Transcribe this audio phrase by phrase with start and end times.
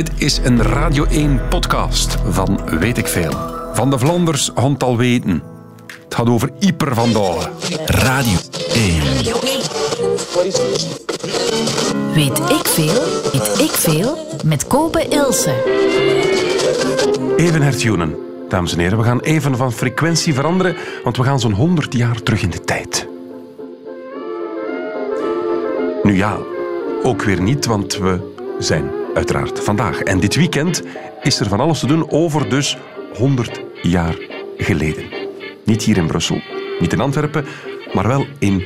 [0.00, 3.32] Dit is een Radio 1 podcast van Weet ik Veel.
[3.72, 5.42] Van de Vlaanders hond al weten.
[6.04, 7.50] Het gaat over Ieper van Dalen.
[7.86, 8.38] Radio
[8.74, 9.02] 1.
[12.14, 13.02] Weet ik veel,
[13.32, 15.54] weet ik veel met Kobe Ilse.
[17.36, 18.16] Even hertunen.
[18.48, 22.22] Dames en heren, we gaan even van frequentie veranderen, want we gaan zo'n 100 jaar
[22.22, 23.08] terug in de tijd.
[26.02, 26.36] Nu ja,
[27.02, 30.00] ook weer niet, want we zijn uiteraard vandaag.
[30.00, 30.82] En dit weekend
[31.22, 32.78] is er van alles te doen over dus
[33.14, 34.18] 100 jaar
[34.56, 35.04] geleden.
[35.64, 36.40] Niet hier in Brussel,
[36.78, 37.44] niet in Antwerpen,
[37.92, 38.64] maar wel in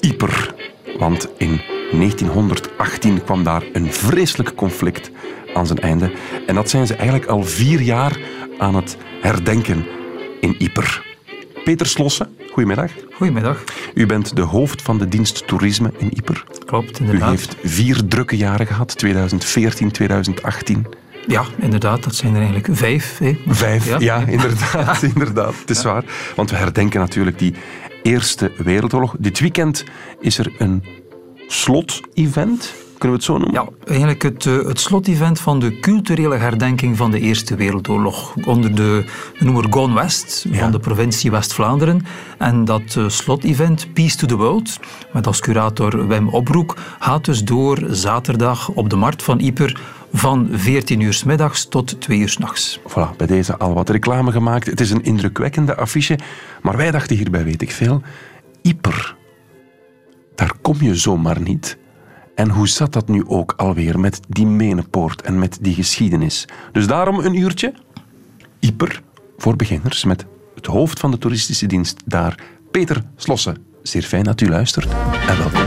[0.00, 0.54] Yper.
[0.98, 5.10] Want in 1918 kwam daar een vreselijk conflict
[5.54, 6.10] aan zijn einde.
[6.46, 8.18] En dat zijn ze eigenlijk al vier jaar
[8.58, 9.86] aan het herdenken
[10.40, 11.07] in Yper.
[11.68, 12.92] Peter Slossen, goedemiddag.
[13.12, 13.64] Goedemiddag.
[13.94, 16.44] U bent de hoofd van de dienst toerisme in Yper.
[16.64, 17.30] Klopt, U inderdaad.
[17.30, 20.86] heeft vier drukke jaren gehad, 2014, 2018.
[21.26, 23.18] Ja, inderdaad, dat zijn er eigenlijk vijf.
[23.18, 23.38] Hè.
[23.46, 25.54] Vijf, ja, inderdaad, inderdaad.
[25.60, 26.04] Het is waar.
[26.36, 27.54] Want we herdenken natuurlijk die
[28.02, 29.14] Eerste Wereldoorlog.
[29.18, 29.84] Dit weekend
[30.20, 30.84] is er een
[31.46, 33.62] slot-event, kunnen we het zo noemen?
[33.62, 38.34] Ja, eigenlijk het, eh, het slotevent van de culturele herdenking van de Eerste Wereldoorlog.
[38.44, 39.04] Onder de
[39.38, 40.58] noemer Gone West Ja.
[40.58, 42.06] van de provincie West-Vlaanderen.
[42.38, 44.78] En dat eh, slotevent, Peace to the World,
[45.12, 49.80] met als curator Wim Opbroek, gaat dus door zaterdag op de markt van Yper
[50.12, 52.78] van 14 uur 's middags tot 2 uur 's nachts.
[52.88, 54.66] Voilà, bij deze al wat reclame gemaakt.
[54.66, 56.18] Het is een indrukwekkende affiche.
[56.62, 58.02] Maar wij dachten hierbij, weet ik veel,
[58.62, 59.16] Yper.
[60.34, 61.78] Daar kom je zomaar niet.
[62.38, 66.44] En hoe zat dat nu ook alweer met die Menepoort en met die geschiedenis?
[66.72, 67.74] Dus daarom een uurtje
[68.60, 69.02] Yper
[69.38, 73.56] voor beginners met het hoofd van de toeristische dienst daar, Peter Slossen.
[73.82, 74.88] Zeer fijn dat u luistert
[75.28, 75.66] en welkom.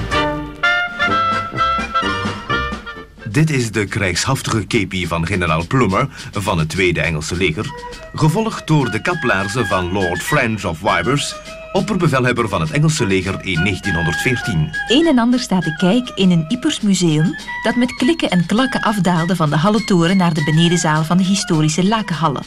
[3.30, 7.66] Dit is de krijgshaftige kepie van generaal Plummer van het Tweede Engelse leger,
[8.14, 11.36] gevolgd door de kaplaarzen van Lord French of Wybers,
[11.72, 14.70] opperbevelhebber van het Engelse leger in 1914.
[14.88, 18.82] Een en ander staat te kijken in een Ipers museum dat met klikken en klakken
[18.82, 22.44] afdaalde van de Halletoren naar de benedenzaal van de historische Lakenhallen.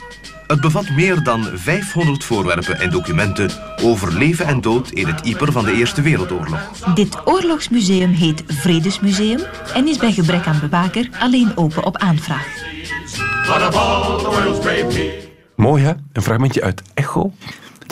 [0.46, 3.50] Het bevat meer dan 500 voorwerpen en documenten
[3.82, 6.94] over leven en dood in het Yper van de Eerste Wereldoorlog.
[6.94, 9.40] Dit oorlogsmuseum heet Vredesmuseum
[9.74, 12.46] en is bij gebrek aan bewaker alleen open op aanvraag.
[15.56, 15.92] Mooi hè?
[16.12, 17.32] Een fragmentje uit Echo.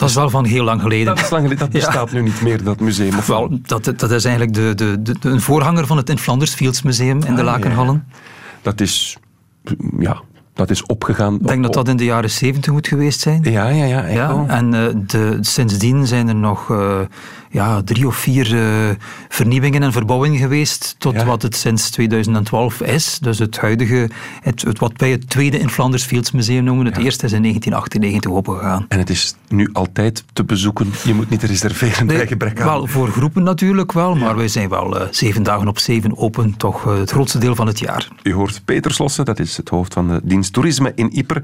[0.03, 1.05] Dat is wel van heel lang geleden.
[1.05, 1.87] Dat is lang geleden, dat Ja.
[1.87, 3.17] bestaat nu niet meer, dat museum.
[3.17, 6.17] Of Wel, dat, dat is eigenlijk de, de, de, de- een voorganger van het in
[6.17, 7.43] Flanders Fields Museum in de Ah, ja.
[7.43, 8.07] Lakenhallen.
[8.61, 9.17] Dat is,
[9.99, 10.21] ja,
[10.53, 11.35] dat is opgegaan.
[11.35, 13.43] Ik denk dat dat in de jaren 70 moet geweest zijn.
[13.43, 14.05] Ja, ja.
[14.07, 16.99] Ja, en eh, de, sindsdien zijn er nog eh,
[17.53, 18.89] ja, drie of vier eh,
[19.29, 21.25] vernieuwingen en verbouwingen geweest tot Ja.
[21.25, 23.19] wat het sinds 2012 is.
[23.21, 24.09] Dus het huidige,
[24.41, 26.85] het, het, wat wij het tweede in Flanders Fields Museum noemen.
[26.85, 28.85] Het eerste is in 1998 opengegaan.
[28.87, 30.91] En het is nu altijd te bezoeken.
[31.03, 32.65] Je moet niet reserveren bij gebrek aan.
[32.65, 36.57] wel, voor groepen natuurlijk wel, maar wij zijn wel eh, zeven dagen op zeven open,
[36.57, 38.07] toch eh, het grootste deel van het jaar.
[38.23, 41.43] U hoort Peter Slossen, dat is het hoofd van de dienst toerisme in Yper.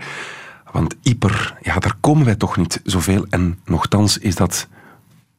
[0.71, 3.25] Want Yper, ja, daar komen wij toch niet zoveel.
[3.29, 4.67] En nochtans is dat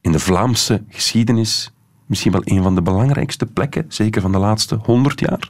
[0.01, 1.71] in de Vlaamse geschiedenis
[2.05, 5.49] misschien wel een van de belangrijkste plekken, zeker van de laatste honderd jaar.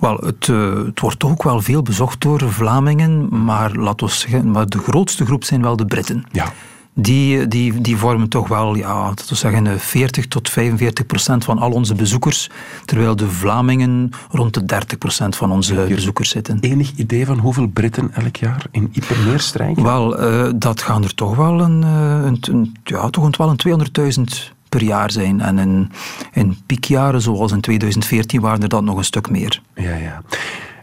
[0.00, 4.50] Wel, het, eh, het wordt ook wel veel bezocht door Vlamingen, maar laten we zeggen,
[4.50, 6.24] maar de grootste groep zijn wel de Britten.
[6.32, 6.52] Ja.
[6.96, 11.58] Die, die, die vormen toch wel, ja, we zeggen, eh, 40 tot 45 procent van
[11.58, 12.50] al onze bezoekers,
[12.84, 16.58] terwijl de Vlamingen rond de 30 procent van onze bezoekers zitten.
[16.60, 19.82] Enig idee van hoeveel Britten elk jaar in Yper neerstrijken?
[19.82, 23.48] Wel, eh, dat gaan er toch wel een, eh, een, een- ja, toch een, wel
[23.48, 25.40] een 200.000 per jaar zijn.
[25.40, 25.90] En in,
[26.32, 29.60] in piekjaren, zoals in 2014, waren er dat nog een stuk meer.
[29.74, 30.22] Ja, ja.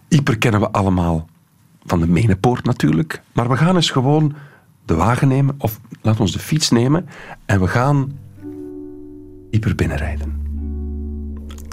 [0.07, 1.27] Yper kennen we allemaal
[1.85, 3.21] van de Menepoort natuurlijk.
[3.31, 4.33] Maar we gaan eens gewoon
[4.85, 7.07] de wagen nemen, of laat ons de fiets nemen,
[7.45, 8.11] en we gaan
[9.49, 10.39] Yper binnenrijden.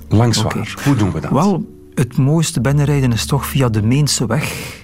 [0.09, 0.75] Langs waar?
[0.85, 1.31] Hoe doen we dat?
[1.31, 4.77] Wel, het mooiste binnenrijden is toch via de Meense weg.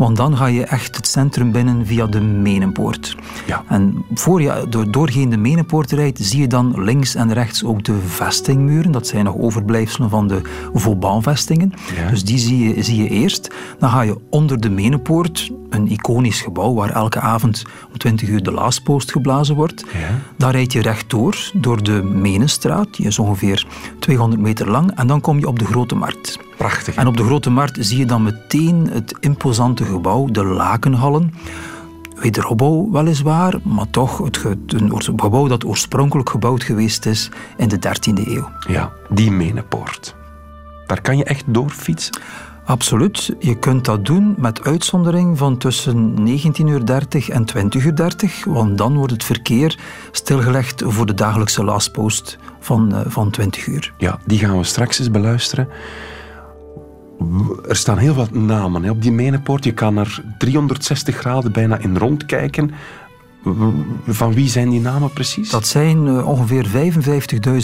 [0.00, 3.16] Want dan ga je echt het centrum binnen via de Menenpoort.
[3.46, 3.64] Ja.
[3.68, 7.84] En voor je door, doorheen de Menenpoort rijdt, zie je dan links en rechts ook
[7.84, 8.92] de vestingmuren.
[8.92, 10.40] Dat zijn nog overblijfselen van de
[10.74, 11.72] Vauban-vestingen.
[11.96, 12.10] Ja.
[12.10, 13.54] Dus die zie je, zie je eerst.
[13.78, 18.42] Dan ga je onder de Menenpoort, een iconisch gebouw waar elke avond om 20 uur
[18.42, 19.84] de laaspost geblazen wordt.
[19.92, 20.18] Ja.
[20.36, 23.66] Dan rijd je rechtdoor door de Menenstraat, die is ongeveer
[23.98, 24.92] 200 meter lang.
[24.94, 26.38] En dan kom je op de Grote Markt.
[26.60, 26.94] Prachtig.
[26.94, 27.00] hè?
[27.00, 31.34] En op de Grote Markt zie je dan meteen het imposante gebouw, de Lakenhallen.
[32.16, 38.28] Wederopbouw weliswaar, maar toch het een gebouw dat oorspronkelijk gebouwd geweest is in de 13e
[38.28, 38.48] eeuw.
[38.68, 40.14] Ja, die Menepoort.
[40.86, 42.20] Daar kan je echt door fietsen.
[42.64, 43.34] Absoluut.
[43.38, 46.24] Je kunt dat doen met uitzondering van tussen 19.30
[46.58, 46.82] uur
[47.30, 49.78] en 20.30 uur, want dan wordt het verkeer
[50.10, 53.92] stilgelegd voor de dagelijkse last post van, uh, van 20 uur.
[53.98, 55.68] Ja, die gaan we straks eens beluisteren.
[57.68, 59.64] Er staan heel wat namen hè, op die menenpoort.
[59.64, 62.70] Je kan er 360 graden bijna in rondkijken.
[64.06, 65.50] Van wie zijn die namen precies?
[65.50, 66.92] Dat zijn uh, ongeveer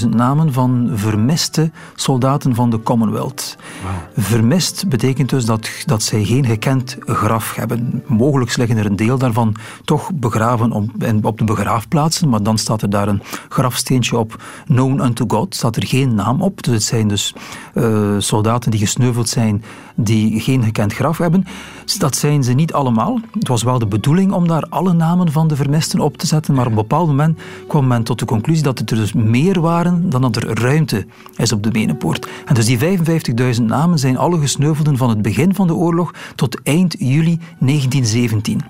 [0.02, 3.56] 55.000 namen van vermiste soldaten van de Commonwealth.
[3.82, 4.24] Wow.
[4.24, 8.02] Vermist betekent dus dat, dat zij geen gekend graf hebben.
[8.06, 10.90] Mogelijk liggen er een deel daarvan toch begraven op,
[11.22, 15.76] op de begraafplaatsen, maar dan staat er daar een grafsteentje op, known unto God, staat
[15.76, 16.62] er geen naam op.
[16.62, 17.34] Dus het zijn dus
[17.74, 19.64] uh, soldaten die gesneuveld zijn,
[19.94, 21.46] die geen gekend graf hebben.
[21.94, 23.20] Dat zijn ze niet allemaal.
[23.32, 26.54] Het was wel de bedoeling om daar alle namen van de vermisten op te zetten,
[26.54, 27.38] maar op een bepaald moment
[27.68, 31.06] kwam men tot de conclusie dat het er dus meer waren dan dat er ruimte
[31.36, 32.28] is op de Menenpoort.
[32.44, 36.62] En dus die 55.000 namen zijn alle gesneuvelden van het begin van de oorlog tot
[36.62, 38.60] eind juli 1917.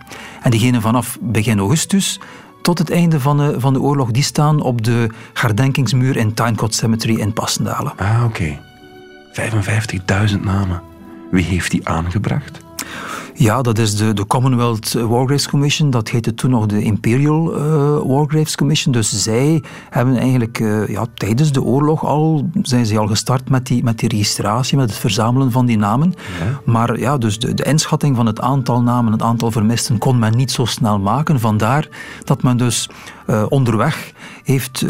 [0.43, 2.21] En diegenen vanaf begin augustus
[2.63, 6.75] tot het einde van de, van de oorlog, die staan op de herdenkingsmuur in Tynecott
[6.75, 7.93] Cemetery in Passendalen.
[7.97, 8.59] Ah, oké.
[9.33, 10.29] Okay.
[10.31, 10.83] 55.000 namen.
[11.31, 12.66] Wie heeft die aangebracht?
[13.35, 15.91] Ja, dat is de, de Commonwealth War Graves Commission.
[15.91, 17.63] Dat heette toen nog de Imperial uh,
[18.05, 18.93] War Graves Commission.
[18.93, 23.67] Dus zij hebben eigenlijk uh, ja, tijdens de oorlog al, zijn ze al gestart met
[23.67, 26.15] die, met die registratie, met het verzamelen van die namen.
[26.41, 26.61] Ja.
[26.73, 30.37] Maar ja, dus de, de inschatting van het aantal namen, het aantal vermisten, kon men
[30.37, 31.41] niet zo snel maken.
[31.41, 31.89] Vandaar
[32.25, 32.89] dat men dus
[33.27, 34.13] uh, onderweg
[34.45, 34.85] heeft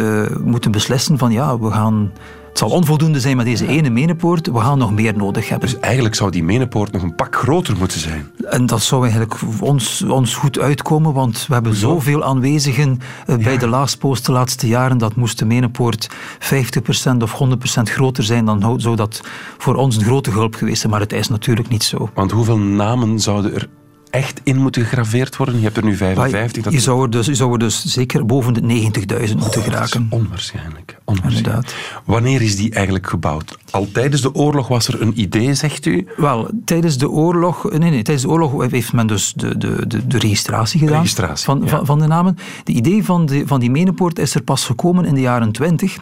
[0.44, 2.12] moeten beslissen van ja, we gaan
[2.56, 4.46] het zal onvoldoende zijn met deze ene menenpoort.
[4.46, 5.68] We gaan nog meer nodig hebben.
[5.68, 8.30] Dus eigenlijk zou die menenpoort nog een pak groter moeten zijn.
[8.44, 11.88] En dat zou eigenlijk ons, ons goed uitkomen, want we hebben Zo?
[11.88, 14.98] zoveel aanwezigen uh, bij de laatste de laatste jaren.
[14.98, 17.44] Dat moest de menenpoort 50% of
[17.78, 18.44] 100% groter zijn.
[18.44, 19.20] Dan zou dat
[19.58, 20.92] voor ons een grote hulp geweest zijn.
[20.92, 22.10] Maar het is natuurlijk niet zo.
[22.14, 23.68] Want hoeveel namen zouden er
[24.10, 25.56] echt in moeten gegraveerd worden?
[25.56, 26.62] Je hebt er nu 55.
[26.62, 30.06] Dat je, zou er dus, je zou er dus zeker boven de 90.000 moeten geraken.
[30.10, 30.98] Onwaarschijnlijk.
[31.04, 32.00] onwaarschijnlijk.
[32.04, 33.58] Wanneer is die eigenlijk gebouwd?
[33.70, 36.06] Al tijdens de oorlog was er een idee, zegt u?
[36.16, 40.06] Wel, tijdens de oorlog, nee, nee, tijdens de oorlog heeft men dus de, de, de,
[40.06, 41.68] de registratie gedaan registratie, van, ja.
[41.68, 42.38] van, van, de namen.
[42.64, 45.98] De idee van, de, van die menenpoort is er pas gekomen in de jaren 20.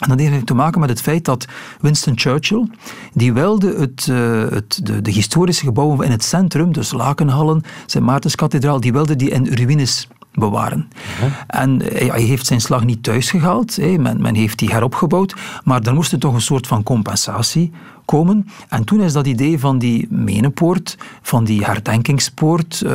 [0.00, 1.46] En dat heeft te maken met het feit dat
[1.80, 2.68] Winston Churchill,
[3.12, 8.04] die wilde het, uh, het, de, de, historische gebouwen in het centrum, dus Lakenhallen, Sint
[8.04, 10.88] Maartenskathedraal, die wilde die in ruïnes bewaren.
[11.20, 11.46] Ja.
[11.46, 15.34] En hij heeft zijn slag niet thuis gehaald, men, men heeft die heropgebouwd,
[15.64, 17.72] maar er moest er toch een soort van compensatie
[18.04, 18.48] komen.
[18.68, 22.92] En toen is dat idee van die menenpoort, van die herdenkingspoort, uh,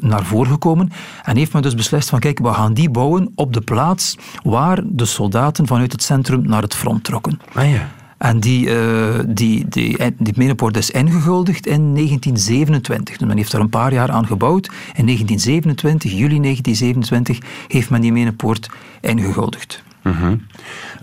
[0.00, 0.92] naar voren gekomen.
[1.22, 4.80] En heeft men dus beslist van kijk, we gaan die bouwen op de plaats waar
[4.84, 7.40] de soldaten vanuit het centrum naar het front trokken.
[7.54, 7.88] Ah ja.
[8.18, 13.16] En die, uh, die, die, die is ingeguldigd in 1927.
[13.16, 14.66] Dus men heeft er een paar jaar aan gebouwd.
[14.66, 18.70] In 1927, juli 1927, heeft men die menenpoort
[19.00, 19.82] ingeguldigd.
[20.02, 20.46] Mm -hmm.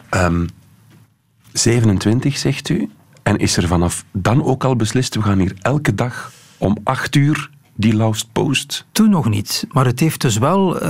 [0.10, 0.50] um,
[1.52, 2.90] 27, zegt u?
[3.24, 7.16] En is er vanaf dan ook al beslist, we gaan hier elke dag om acht
[7.16, 8.86] uur die Lost Post?
[8.92, 10.82] Toen nog niet, maar het heeft dus wel uh,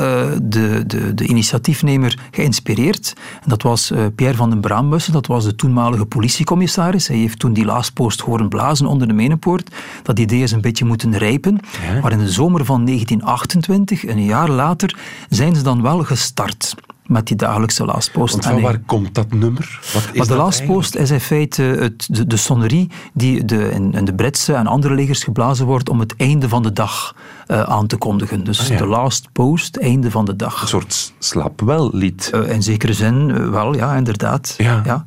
[0.42, 3.14] de, de, de initiatiefnemer geïnspireerd.
[3.42, 7.08] En dat was uh, Pierre van den Braambussen, dat was de toenmalige politiecommissaris.
[7.08, 9.76] Hij heeft toen die Last Post horen blazen onder de Menenpoort.
[10.04, 11.60] Dat idee is een beetje moeten rijpen.
[11.86, 12.02] Ja.
[12.02, 14.98] Maar in de zomer van 1928, een jaar later,
[15.30, 16.76] zijn ze dan wel gestart
[17.14, 18.34] met die dagelijkse lastpost.
[18.34, 19.80] Want van waar komt dat nummer?
[19.94, 23.94] Wat is maar de lastpost is in feite het, de, de sonnerie die de, in,
[23.94, 27.16] in, de Britse en andere legers geblazen wordt om het einde van de dag
[27.48, 28.44] uh, aan te kondigen.
[28.44, 28.78] Dus ah, ja.
[28.78, 30.62] de last post, einde van de dag.
[30.62, 32.32] Een soort slaapwellied.
[32.36, 34.56] Uh, in zekere zin uh, wel, ja, inderdaad.
[34.58, 34.82] Ja.
[34.86, 35.06] ja.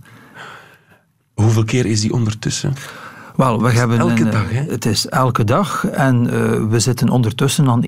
[1.35, 2.75] Hoeveel keer is die ondertussen?
[3.37, 4.63] Wel, we hebben elke een, dag, hè?
[4.63, 6.31] Het is elke dag en uh,
[6.69, 7.83] we zitten ondertussen aan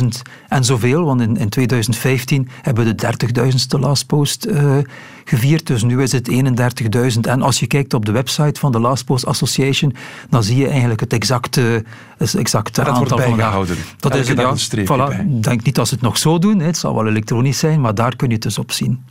[0.00, 0.04] 31.000
[0.48, 4.76] en zoveel, want in, in 2015 hebben we de 30.000ste Last Post uh,
[5.24, 7.20] gevierd, dus nu is het 31.000.
[7.20, 9.94] En als je kijkt op de website van de Last Post Association,
[10.30, 11.84] dan zie je eigenlijk het exacte,
[12.16, 13.76] het exacte dat aantal wordt bijgehouden.
[13.98, 15.40] Dat elke is dag een streepje voilà, bij.
[15.40, 16.66] denk niet dat ze het nog zo doen, hè.
[16.66, 19.04] het zal wel elektronisch zijn, maar daar kun je het dus op zien.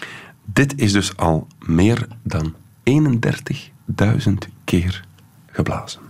[0.45, 5.05] Dit is dus al meer dan 31.000 keer
[5.57, 6.06] geblazen.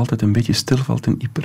[0.00, 1.44] Altijd een beetje stilvalt in Yper?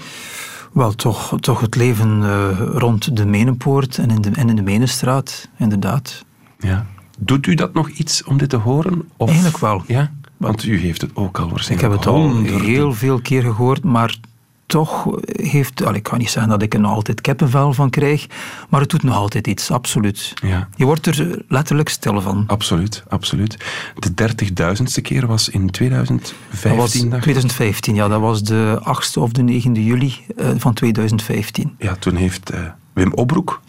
[0.74, 4.62] Wel, toch, toch het leven uh, rond de Menenpoort en in de, en in de
[4.62, 6.26] Menenstraat, inderdaad.
[6.60, 6.86] Ja.
[7.20, 9.10] Doet u dat nog iets om dit te horen?
[9.18, 9.28] Of?
[9.28, 9.84] Eigenlijk wel.
[9.88, 10.12] Ja?
[10.38, 13.84] Want u heeft het ook al waarschijnlijk Ik heb het al heel veel keer gehoord,
[13.84, 14.15] maar
[14.76, 15.86] toch heeft...
[15.86, 18.28] Al, ik kan niet zeggen dat ik er nog altijd kippenvel van krijg,
[18.70, 20.34] maar het doet nog altijd iets, absoluut.
[20.42, 20.70] Ja.
[20.76, 22.44] Je wordt er letterlijk stil van.
[22.48, 23.58] Absoluut, absoluut.
[23.96, 24.34] De
[24.80, 26.36] 30.000ste keer was in 2015.
[26.70, 28.08] Dat was 2015, ja.
[28.08, 31.76] Dat was de 8e of de 9e juli uh, van 2015.
[31.78, 32.60] Ja, toen heeft uh,
[32.94, 33.62] Wim Obroek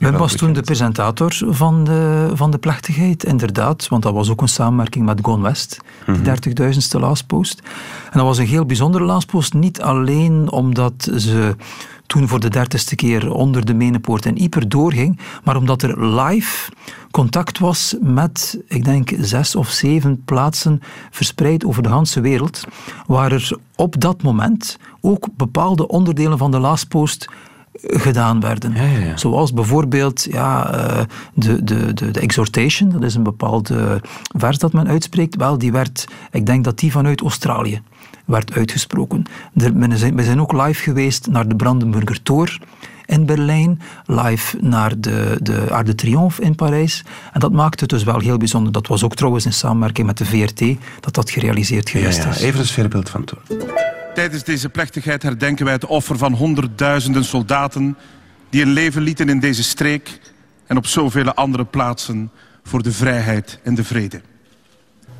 [0.00, 3.88] Wim was toen de presentator van de, van de plechtigheid, inderdaad.
[3.88, 6.98] Want dat was ook een samenwerking met Gone West, die 30.000ste mhm.
[6.98, 7.62] lastpost.
[8.04, 11.56] En dat was een heel bijzondere lastpost, niet alleen omdat ze
[12.06, 16.72] toen voor de dertigste keer onder de Menepoort en Ieper doorging, maar omdat er live
[17.10, 20.80] contact was met, ik denk, zes of zeven plaatsen
[21.10, 22.64] verspreid over de hele wereld,
[23.06, 27.28] waar er op dat moment ook bepaalde onderdelen van de lastpost
[27.74, 28.74] gedaan werden.
[29.18, 34.00] Zoals bijvoorbeeld ja, eh, de, de, de, de exhortation, dat is een bepaalde
[34.36, 35.36] vers dat men uitspreekt.
[35.36, 37.82] Wel, die werd, ik denk dat die vanuit Australië
[38.24, 39.24] werd uitgesproken.
[39.52, 42.58] we, zijn, we zijn ook live geweest naar de Brandenburger Tor
[43.06, 47.04] in Berlijn, live naar de, de Arc de Triomphe in Parijs.
[47.32, 48.72] En dat maakte het dus wel heel bijzonder.
[48.72, 50.62] Dat was ook trouwens in samenwerking met de VRT
[51.00, 52.40] dat dat gerealiseerd geweest is.
[52.40, 53.38] Even een sfeerbeeld van toen.
[54.14, 57.96] Tijdens deze plechtigheid herdenken wij het offer van honderdduizenden soldaten
[58.50, 60.20] die een leven lieten in deze streek
[60.66, 62.30] en op zoveel andere plaatsen
[62.62, 64.20] voor de vrijheid en de vrede.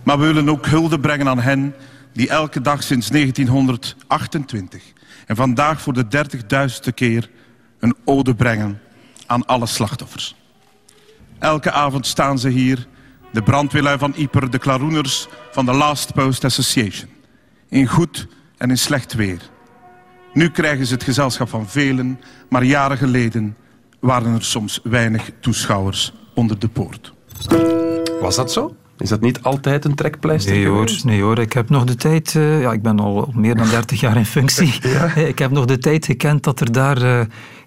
[0.02, 1.74] Maar we willen ook hulde brengen aan hen
[2.12, 4.82] die elke dag sinds 1928
[5.26, 7.30] en vandaag voor de dertigduizendste keer
[7.78, 8.80] een ode brengen
[9.26, 10.36] aan alle slachtoffers.
[11.38, 12.86] Elke avond staan ze hier,
[13.32, 17.10] de brandweerlui van Ieper, de klaroeners van de Last Post Association,
[17.68, 18.26] in goed
[18.60, 19.40] en in slecht weer.
[20.32, 23.56] Nu krijgen ze het gezelschap van velen, maar jaren geleden
[24.00, 27.14] waren er soms weinig toeschouwers onder de poort.
[28.20, 28.74] Was dat zo?
[28.98, 30.52] Is dat niet altijd een trekpleister?
[30.52, 33.54] Nee hoor, nee hoor, ik heb nog de tijd, uh, ja, ik ben al meer
[33.54, 34.78] dan 30 jaar in functie.
[34.88, 35.14] ja?
[35.14, 37.20] Ik heb nog de tijd gekend dat er daar uh,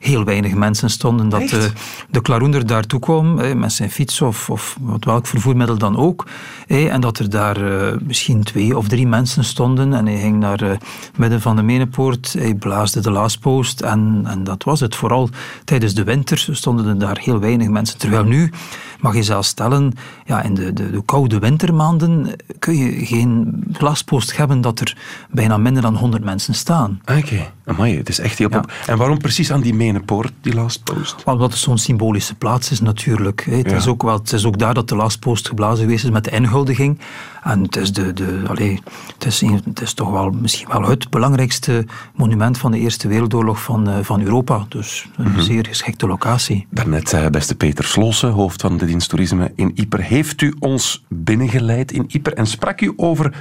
[0.03, 1.29] heel weinig mensen stonden.
[1.29, 1.63] Dat uh,
[2.09, 6.27] de klaroender daartoe kwam, met zijn fiets of, of welk vervoermiddel dan ook.
[6.67, 7.57] En dat er daar
[8.03, 9.93] misschien twee of drie mensen stonden.
[9.93, 10.83] En hij ging naar het
[11.17, 13.81] midden van de Menepoort, hij blaasde de laaspost.
[13.81, 14.95] En, en dat was het.
[14.95, 15.29] Vooral
[15.63, 17.97] tijdens de winter stonden er daar heel weinig mensen.
[17.97, 18.51] Terwijl nu
[18.99, 19.93] mag je zelfs stellen,
[20.25, 24.97] ja, in de, de, de koude wintermaanden kun je geen glaspost hebben dat er
[25.31, 27.01] bijna minder dan 100 mensen staan.
[27.05, 27.95] Ah, oké, okay.
[27.95, 28.49] het is echt heel...
[28.49, 28.63] Ja.
[28.87, 31.23] En waarom precies aan die Menenpoort, die lastpost?
[31.25, 33.45] Omdat het zo'n symbolische plaats is natuurlijk.
[33.49, 36.23] Het, is ook wel, het is ook daar dat de lastpost geblazen geweest is met
[36.23, 36.99] de inhuldiging.
[37.43, 38.79] En het is, de, de, allez,
[39.13, 41.85] het is, het is toch wel misschien wel het belangrijkste
[42.15, 44.65] monument van de Eerste Wereldoorlog van, uh, van Europa.
[44.69, 45.41] Dus een mm -hmm.
[45.41, 46.67] zeer geschikte locatie.
[46.69, 50.01] Daarnet zei beste Peter Slossen, hoofd van de dienst toerisme in Ieper.
[50.01, 53.33] Heeft u ons binnengeleid in Ieper en sprak u over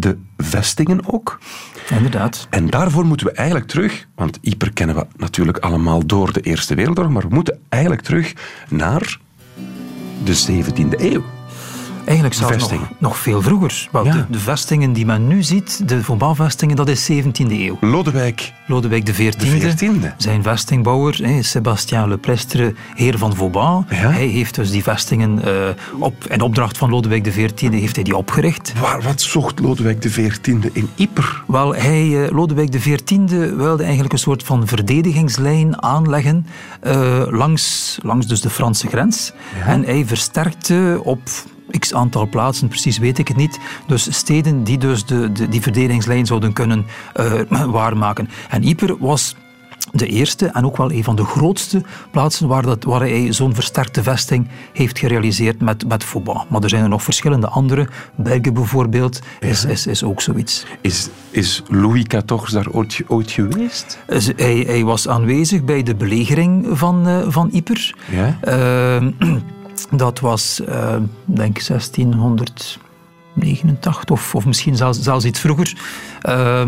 [0.00, 1.38] de vestingen ook?
[1.90, 2.46] Inderdaad.
[2.50, 6.74] En daarvoor moeten we eigenlijk terug, want Ieper kennen we natuurlijk allemaal door de Eerste
[6.74, 8.32] Wereldoorlog, maar we moeten eigenlijk terug
[8.68, 9.18] naar
[10.24, 11.22] de 17e eeuw.
[12.04, 13.88] Eigenlijk zelfs nog, nog, veel vroeger.
[13.90, 17.78] Wel, de, de, vestingen die men nu ziet, de Vauban-vestingen, dat is 17e eeuw.
[17.80, 18.52] Lodewijk.
[18.66, 20.16] Lodewijk de 14e.
[20.16, 23.84] Zijn vestingbouwer, Sébastien Le Prestre, heer van Vauban.
[23.88, 25.68] Hij heeft dus die vestingen uh,
[25.98, 28.72] op, in opdracht van Lodewijk de 14e heeft hij die opgericht.
[28.80, 31.42] Waar, wat zocht Lodewijk de 14e in Yper?
[31.46, 36.46] Wel, hij, uh, Lodewijk de 14e wilde eigenlijk een soort van verdedigingslijn aanleggen
[36.86, 39.32] uh, langs, langs dus de Franse grens.
[39.66, 41.20] En hij versterkte op
[41.78, 43.58] x aantal plaatsen, precies weet ik het niet.
[43.86, 46.86] Dus steden die dus de, de die verdelingslijn zouden kunnen
[47.20, 48.28] uh, waarmaken.
[48.48, 49.34] En Yper was
[49.92, 53.54] de eerste en ook wel een van de grootste plaatsen waar, dat, waar hij zo'n
[53.54, 56.46] versterkte vesting heeft gerealiseerd met, met voetbal.
[56.48, 57.88] Maar er zijn er nog verschillende andere.
[58.14, 60.66] Bergen bijvoorbeeld is, is, is ook zoiets.
[60.80, 63.98] Is, is Louis XIV daar ooit, ooit geweest?
[64.36, 67.94] Hij, hij was aanwezig bij de belegering van, uh, van Yper.
[68.10, 68.38] Ja?
[68.44, 69.10] Uh,
[69.90, 75.76] dat was, uh, denk ik, 1689 of, of misschien zelfs, zelfs iets vroeger.
[76.28, 76.66] Uh,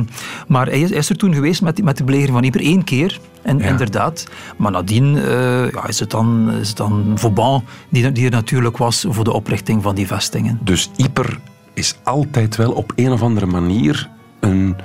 [0.49, 3.21] maar hij is, is, er toen geweest met, met de belegering van Yper één keer.
[3.43, 4.27] En, Inderdaad.
[4.57, 8.77] Maar nadien uh, ja, is, het dan, is het dan Vauban die, die er natuurlijk
[8.77, 10.59] was voor de oprichting van die vestingen.
[10.63, 11.39] Dus Yper
[11.75, 14.77] is altijd wel op een of andere manier een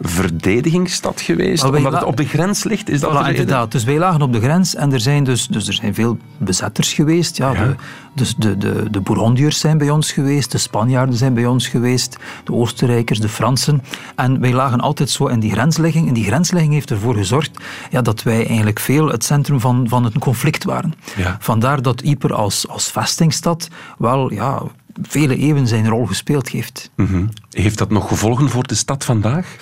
[0.00, 2.88] verdedigingsstad geweest, omdat het op de grens ligt?
[2.88, 3.72] Is dat Voilà, inderdaad.
[3.72, 6.92] Dus wij lagen op de grens en er zijn dus, dus er zijn veel bezetters
[6.92, 7.36] geweest.
[7.36, 7.74] Ja, De,
[8.12, 12.16] dus de, de, de Bourgondiërs zijn bij ons geweest, de Spanjaarden zijn bij ons geweest,
[12.44, 13.82] de Oostenrijkers, de Fransen.
[14.14, 16.08] En wij lagen altijd zo in die grenslegging.
[16.08, 17.58] En die grenslegging heeft ervoor gezorgd
[17.90, 20.94] ja, dat wij eigenlijk veel het centrum van, van het conflict waren.
[21.16, 21.36] Ja.
[21.40, 24.62] Vandaar dat Ypres als, als vestingstad wel ja,
[25.02, 26.90] vele eeuwen zijn rol gespeeld heeft.
[26.96, 27.26] Mhm.
[27.50, 29.56] Heeft dat nog gevolgen voor de stad vandaag?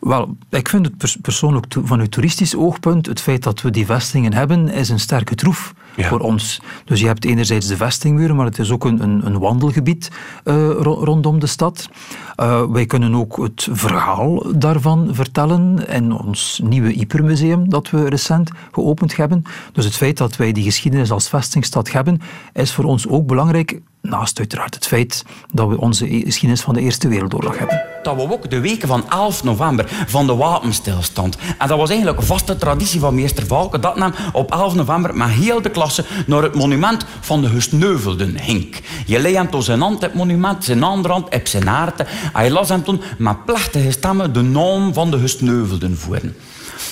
[0.00, 3.86] Wel, ik vind het pers- persoonlijk van uw toeristisch oogpunt, het feit dat we die
[3.86, 6.08] vestingen hebben, is een sterke troef Ja.
[6.08, 6.60] voor ons.
[6.84, 10.10] Dus je hebt enerzijds de vestingmuren, maar het is ook een, een, een wandelgebied
[10.44, 11.88] eh, ro- rondom de stad.
[12.36, 18.50] Eh, wij kunnen ook het verhaal daarvan vertellen in ons nieuwe Ypermuseum dat we recent
[18.72, 19.42] geopend hebben.
[19.72, 22.20] Dus het feit dat wij die geschiedenis als vestingstad hebben,
[22.52, 23.80] is voor ons ook belangrijk.
[24.08, 27.82] Naast uiteraard het feit dat we onze e- geschiedenis van de Eerste Wereldoorlog hebben.
[28.02, 31.36] Dat we ook de weken van 11 november van de wapenstilstand.
[31.58, 33.80] En dat was eigenlijk een vaste traditie van meester Valken.
[33.80, 38.38] Dat nam op 11 november met heel de klasse naar het monument van de gesneuvelden
[38.40, 38.80] hink.
[39.06, 42.06] Je leed hem toen zijn hand het monument, zijn andere hand op zijn aarde.
[42.42, 46.36] Je las hem toen met plechtige stemmen de naam van de gesneuvelden voeren.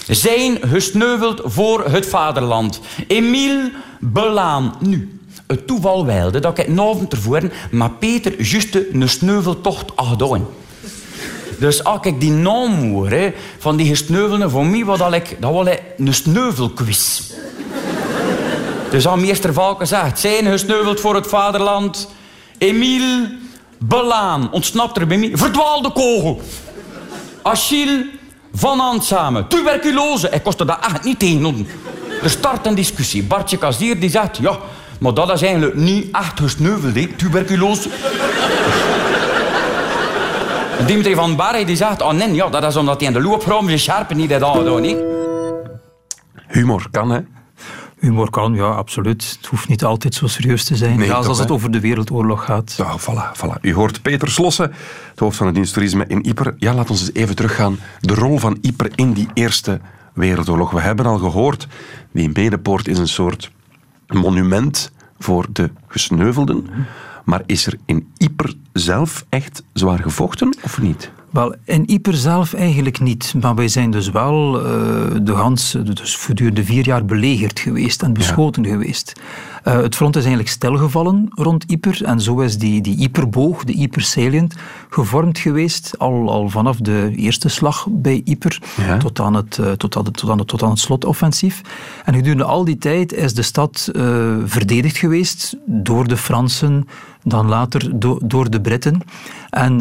[0.09, 2.80] Zijn gesneuveld voor het vaderland.
[3.06, 4.75] Emile Belaan.
[4.80, 10.47] Nu, het toeval wilde dat ik avond tevoren met Peter juist een sneuveltocht had gedaan.
[11.59, 15.52] Dus als ik die naam hoor, van die gesneuvelden, voor mij was dat, ik, dat
[15.52, 17.21] was een sneuvelquiz.
[18.91, 22.09] dus als meester Valken zegt, zijn gesneuveld voor het vaderland.
[22.59, 23.37] Emile
[23.78, 26.41] Belaan, ontsnapt er bij mij, verdwaalde kogel.
[27.43, 28.11] Achille
[28.54, 30.28] van Ansamen, tuberculose.
[30.28, 31.67] Ik kostte dat echt niet tegen.
[32.23, 33.23] Er start een discussie.
[33.23, 34.59] Bartje Kazier die zegt, ja,
[35.04, 37.88] maar dat is eigenlijk niet echt gesneuveld, hè, tuberculose.
[40.86, 43.67] Dimitri van Barre die zegt, oh nee, ja, dat is omdat hij in de loopgram
[43.67, 44.97] zijn scherpen niet had aangedaan, hè.
[46.49, 47.21] Humor kan, hè?
[47.99, 49.36] Humor kan, ja, absoluut.
[49.36, 50.99] Het hoeft niet altijd zo serieus te zijn.
[50.99, 51.54] Nee, ja, toch, als het hè?
[51.54, 52.75] over de Wereldoorlog gaat.
[52.76, 53.60] Ja, voilà, voilà.
[53.60, 54.73] U hoort Peter Slossen,
[55.10, 56.54] het hoofd van het dienst toerisme in Ypres.
[56.58, 57.78] Ja, laat ons eens even teruggaan.
[58.00, 59.80] De rol van Ypres in die Eerste
[60.14, 60.71] Wereldoorlog.
[60.71, 61.67] We hebben al gehoord,
[62.12, 63.50] die Medepoort is een soort
[64.06, 64.93] monument
[65.25, 66.67] voor de gesneuvelden.
[67.25, 71.10] Maar is er in Ypres zelf echt zwaar gevochten, of niet?
[71.30, 73.34] Wel, in Ypres zelf eigenlijk niet.
[73.41, 74.65] Maar wij zijn dus wel eh,
[75.23, 79.13] de Hans, dus gedurende vier jaar belegerd geweest en beschoten geweest.
[79.65, 82.03] Eh, het front is eigenlijk stilgevallen rond Ypres.
[82.03, 84.55] En zo is die, die Yperboog, de Ypres salient,
[84.91, 85.95] gevormd geweest.
[85.99, 88.97] Al, al vanaf de eerste slag bij Ypres Ja.
[88.97, 91.61] tot, aan het, eh, tot, aan tot, aan het, tot aan het slotoffensief.
[92.05, 94.03] En gedurende al die tijd is de stad eh,
[94.45, 96.89] verdedigd geweest door de Fransen,
[97.23, 99.00] dan later do- door de Britten.
[99.50, 99.79] En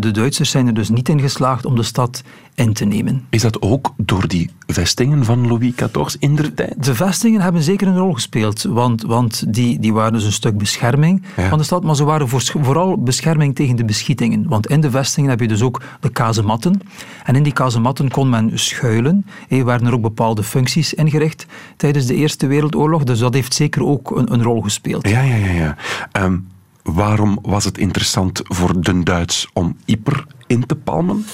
[0.00, 2.22] de Duitsers zijn er dus niet in geslaagd om de stad
[2.58, 3.24] in te nemen.
[3.30, 6.84] Is dat ook door die vestingen van Louis XIV in der tijd?
[6.84, 10.58] De vestingen hebben zeker een rol gespeeld, want, want die, die waren dus een stuk
[10.58, 11.48] bescherming Ja.
[11.48, 14.48] van de stad, maar ze waren voor, vooral bescherming tegen de beschietingen.
[14.48, 16.80] Want in de vestingen heb je dus ook de kazematten.
[17.24, 19.26] En in die kazematten kon men schuilen.
[19.48, 23.84] Er waren er ook bepaalde functies ingericht tijdens de Eerste Wereldoorlog, dus dat heeft zeker
[23.84, 25.08] ook een, een rol gespeeld.
[25.08, 25.50] Ja, ja, ja.
[25.52, 25.76] ja.
[26.12, 26.36] Ehm,
[26.82, 31.24] waarom was het interessant voor de Duits om Ypres in te palmen?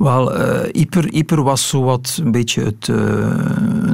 [0.00, 2.96] Wel, eh Ypres, Ypres was zowat een beetje het, eh,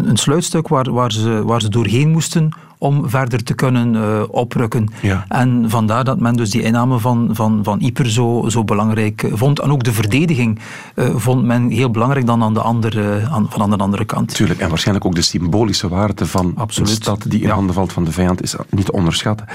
[0.05, 4.89] een sluitstuk waar, waar, ze, waar ze doorheen moesten om verder te kunnen eh, oprukken.
[5.03, 5.25] Ja.
[5.29, 9.31] En vandaar dat men dus die inname van, van, van Ypres zo, zo belangrijk eh,
[9.35, 9.61] vond.
[9.61, 10.59] En ook de verdediging
[10.95, 14.35] eh, vond men heel belangrijk dan aan de andere, aan, van aan de andere kant.
[14.35, 16.89] Tuurlijk, en waarschijnlijk ook de symbolische waarde van Absoluut.
[16.89, 17.55] een stad die in Ja.
[17.55, 19.47] handen valt van de vijand is niet te onderschatten.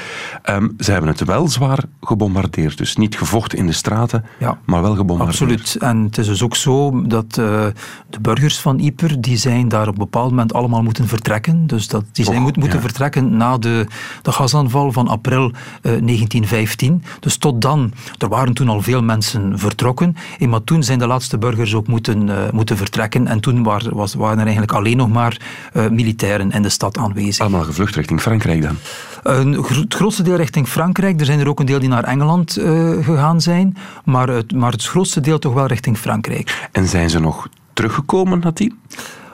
[0.41, 2.77] Ehm, ze hebben het wel zwaar gebombardeerd.
[2.77, 4.57] Dus niet gevochten in de straten, Ja.
[4.65, 5.41] maar wel gebombardeerd.
[5.41, 5.75] Absoluut.
[5.79, 7.73] En het is dus ook zo dat de
[8.21, 11.67] burgers van Ypres, die zijn daar op een bepaald moment allemaal moeten vertrekken.
[11.67, 12.83] Dus dat, die zijn moet, moeten ja.
[13.21, 13.85] Na de,
[14.21, 17.03] de gasaanval van april eh, 1915.
[17.19, 20.15] Dus tot dan, er waren toen al veel mensen vertrokken.
[20.39, 23.27] eh, maar toen zijn de laatste burgers ook moeten, eh, moeten vertrekken.
[23.27, 25.39] En toen waar- was, waren er eigenlijk alleen nog maar
[25.73, 27.39] eh, militairen in de stad aanwezig.
[27.41, 28.75] Allemaal gevlucht richting Frankrijk dan.
[29.23, 31.19] Het grootste deel richting Frankrijk.
[31.19, 33.77] Er zijn er ook een deel die naar Engeland eh, gegaan zijn.
[34.05, 36.69] Maar het, maar het grootste deel toch wel richting Frankrijk.
[36.71, 38.79] En zijn ze nog teruggekomen nadien?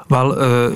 [0.08, 0.71] Wel, eh,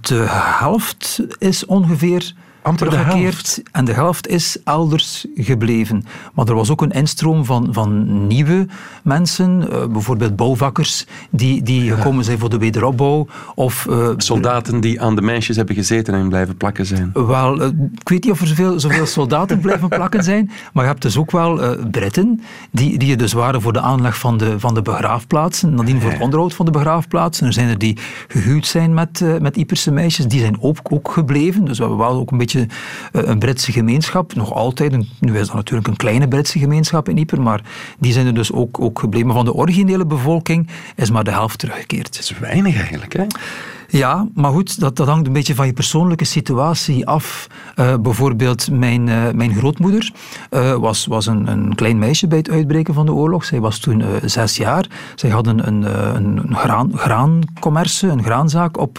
[0.00, 0.24] de
[0.58, 2.32] helft is ongeveer
[2.76, 3.62] teruggekeerd.
[3.72, 6.04] En de helft is elders gebleven.
[6.34, 8.66] Maar er was ook een instroom van, van nieuwe
[9.02, 13.26] mensen, eh, bijvoorbeeld bouwvakkers, die, die gekomen zijn voor de wederopbouw.
[13.54, 17.10] Of eh, Soldaten die aan de meisjes hebben gezeten en blijven plakken zijn.
[17.12, 17.68] wel, eh,
[18.00, 21.16] ik weet niet of er zoveel, zoveel soldaten blijven plakken zijn, maar je hebt dus
[21.16, 22.40] ook wel Britten,
[22.70, 26.10] die, die er dus waren voor de aanleg van de, van de begraafplaatsen, nadien voor
[26.10, 27.46] het onderhoud van de begraafplaatsen.
[27.46, 31.64] Er zijn er die gehuwd zijn met, met Ieperse meisjes, die zijn ook, ook gebleven.
[31.64, 32.68] Dus we hebben wel ook een beetje eh,
[33.12, 34.92] een Britse gemeenschap, nog altijd.
[34.92, 37.62] Een, nu is dat natuurlijk een kleine Britse gemeenschap in Ieper, maar
[37.98, 39.32] die zijn er dus ook, ook gebleven.
[39.32, 42.12] Van de originele bevolking is maar de helft teruggekeerd.
[42.12, 43.24] Dat is weinig eigenlijk, hè?
[43.90, 47.46] Ja, maar goed, dat, dat hangt een beetje van je persoonlijke situatie af.
[47.74, 50.12] Eh, bijvoorbeeld, mijn, eh, mijn grootmoeder
[50.50, 53.44] eh, was, was een, een klein meisje bij het uitbreken van de oorlog.
[53.44, 54.86] Zij was toen zes jaar.
[55.14, 55.82] Zij hadden een,
[56.16, 58.98] een, een graan, graancommerce, een graanzaak op,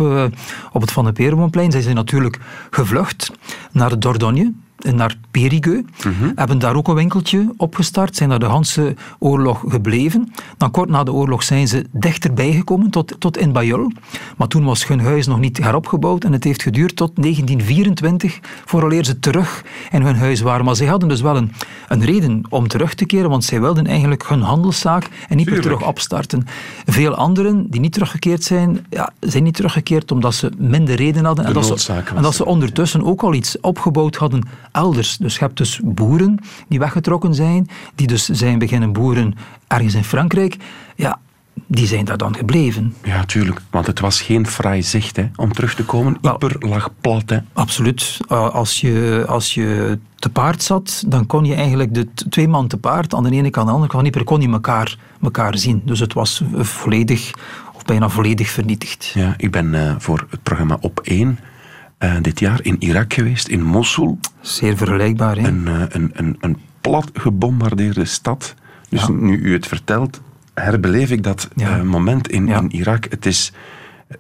[0.72, 1.72] op het Van de Perenboomplein.
[1.72, 3.32] Zij zijn natuurlijk gevlucht
[3.72, 5.84] naar Dordogne naar Périgueux.
[6.36, 8.16] Hebben daar ook een winkeltje opgestart.
[8.16, 10.34] Zijn daar de hele oorlog gebleven.
[10.58, 13.52] Dan kort na de oorlog zijn ze dichterbij gekomen tot, tot in.
[14.38, 16.24] Maar toen was hun huis nog niet heropgebouwd.
[16.24, 20.66] En het heeft geduurd tot 1924 vooraleer ze terug in hun huis waren.
[20.66, 21.52] Maar zij hadden dus wel een,
[21.88, 23.30] een reden om terug te keren.
[23.30, 26.48] Want zij wilden eigenlijk hun handelszaak en niet meer terug opstarten.
[26.86, 31.44] Veel anderen die niet teruggekeerd zijn, ja, zijn niet teruggekeerd omdat ze minder reden hadden.
[31.44, 32.50] De en dat, ze, en dat ze er.
[32.50, 35.18] ondertussen ook al iets opgebouwd hadden elders.
[35.18, 39.36] Dus je hebt dus boeren die weggetrokken zijn, die dus zijn beginnen boeren
[39.68, 40.58] ergens in Frankrijk.
[40.96, 41.20] Ja,
[41.68, 42.94] die zijn daar dan gebleven.
[43.04, 43.62] Ja, tuurlijk.
[43.70, 46.18] Want het was geen fraai zicht hè, om terug te komen.
[46.22, 47.30] Ieper lag plat.
[47.30, 47.38] Hè.
[47.54, 48.18] Absoluut.
[48.32, 52.68] Uh, als, je, als je te paard zat, dan kon je eigenlijk de twee man
[52.68, 54.50] te paard, aan de ene kant en aan de andere kant niet, meer kon je
[54.50, 55.82] elkaar, elkaar zien.
[55.86, 57.32] Dus het was eh, volledig,
[57.74, 59.12] of bijna volledig vernietigd.
[59.14, 61.40] Ja, ik ben eh, voor het programma Op 1
[62.00, 64.20] eh, dit jaar in Irak geweest, in Mosul.
[64.42, 65.38] Zeer vergelijkbaar.
[65.38, 65.48] Hè?
[65.48, 68.54] Een, eh, een, een, een plat gebombardeerde stad.
[68.90, 69.10] Dus Ja.
[69.12, 70.22] nu u het vertelt,
[70.54, 71.78] herbeleef ik dat Ja.
[71.78, 72.60] eh, moment in, Ja.
[72.60, 73.06] in Irak.
[73.10, 73.52] Het is...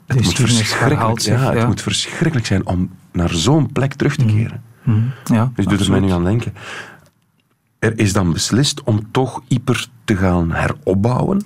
[0.08, 4.26] Het moet, verschrikkelijk, zich, ja, het moet verschrikkelijk zijn om naar zo'n plek terug te
[4.26, 4.62] keren.
[4.84, 5.00] Mhm.
[5.26, 6.54] Ja, Dus doet er mij nu aan denken.
[7.80, 11.42] Er is dan beslist om toch Ieper te gaan heropbouwen.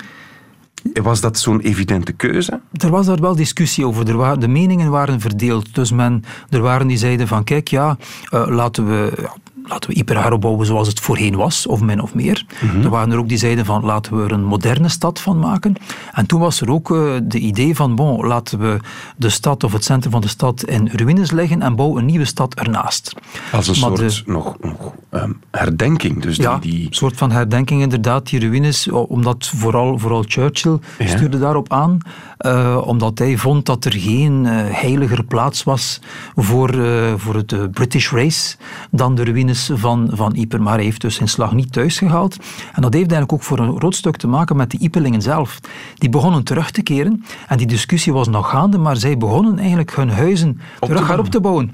[0.94, 2.62] Was dat zo'n evidente keuze?
[2.72, 4.10] Er was daar wel discussie over.
[4.10, 5.76] Er de meningen waren verdeeld.
[5.76, 7.98] Dus men, er waren die zeiden van, kijk, ja,
[8.30, 9.30] eh, laten we...
[9.66, 12.46] Laten we Ieper heropbouwen zoals het voorheen was, of min of meer.
[12.84, 15.76] Er waren er ook die zeiden van laten we er een moderne stad van maken.
[16.14, 18.78] En toen was er ook eh, de idee van bon, laten we
[19.18, 22.26] de stad of het centrum van de stad in ruïnes leggen en bouwen een nieuwe
[22.26, 23.14] stad ernaast.
[23.52, 26.22] Als een Maar soort de- nog, nog ehm, herdenking.
[26.22, 30.80] Dus Ja, die, die, een soort van herdenking inderdaad, die ruïnes, omdat vooral, vooral Churchill
[30.98, 31.08] Ja.
[31.08, 31.98] stuurde daarop aan,
[32.38, 36.00] eh, omdat hij vond dat er geen eh, heiliger plaats was
[36.36, 36.70] voor,
[37.18, 38.56] voor het British race
[38.92, 40.62] dan de ruïnes van, van Yper.
[40.62, 42.38] Maar hij heeft dus zijn slag niet thuis gehaald.
[42.74, 45.60] En dat heeft eigenlijk ook voor een groot stuk te maken met de Yperlingen zelf.
[45.96, 49.96] Die begonnen terug te keren en die discussie was nog gaande, maar zij begonnen eigenlijk
[49.96, 51.08] hun huizen terug bouwen.
[51.08, 51.72] herop te bouwen.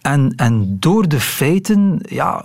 [0.00, 2.44] En, en door de feiten ja,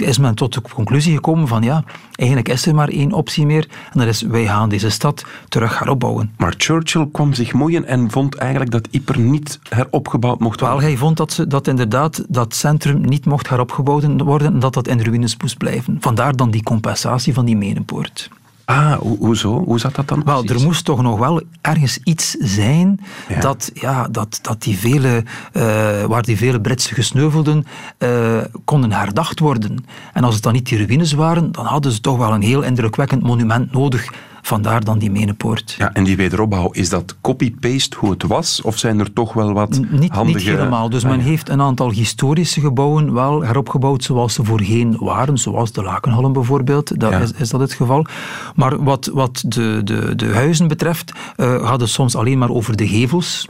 [0.00, 3.68] is men tot de conclusie gekomen van ja, eigenlijk is er maar één optie meer
[3.92, 6.32] en dat is wij gaan deze stad terug heropbouwen.
[6.36, 10.80] Maar Churchill kwam zich moeien en vond eigenlijk dat Ieper niet heropgebouwd mocht worden.
[10.80, 14.88] hij vond dat, ze, dat inderdaad dat centrum niet mocht heropgebouwd worden en dat dat
[14.88, 15.96] in ruïnes moest blijven.
[16.00, 18.30] Vandaar dan die compensatie van die menenpoort.
[18.70, 19.64] Ah, ho- hoezo?
[19.64, 20.22] Hoe zat dat dan?
[20.24, 23.40] Wel, er moest toch nog wel ergens iets zijn Ja.
[23.40, 25.62] dat, ja, dat, dat die vele, eh,
[26.04, 27.64] waar die vele Britse gesneuvelden
[27.98, 29.84] eh, konden herdacht worden.
[30.12, 32.62] En als het dan niet die ruïnes waren, dan hadden ze toch wel een heel
[32.62, 34.12] indrukwekkend monument nodig.
[34.48, 35.74] Vandaar dan die menenpoort.
[35.78, 38.62] Ja, en die wederopbouw, is dat copy-paste hoe het was?
[38.62, 40.38] Of zijn er toch wel wat N- Niet, handige...
[40.38, 40.90] niet helemaal.
[40.90, 41.24] Dus Ah, men ja.
[41.24, 47.00] heeft een aantal historische gebouwen wel heropgebouwd zoals ze voorheen waren, zoals de Lakenhallen bijvoorbeeld.
[47.00, 47.18] Dat Ja.
[47.18, 48.06] is, is dat het geval.
[48.54, 52.76] Maar wat, wat de, de, de huizen betreft, eh gaat het soms alleen maar over
[52.76, 53.48] de gevels.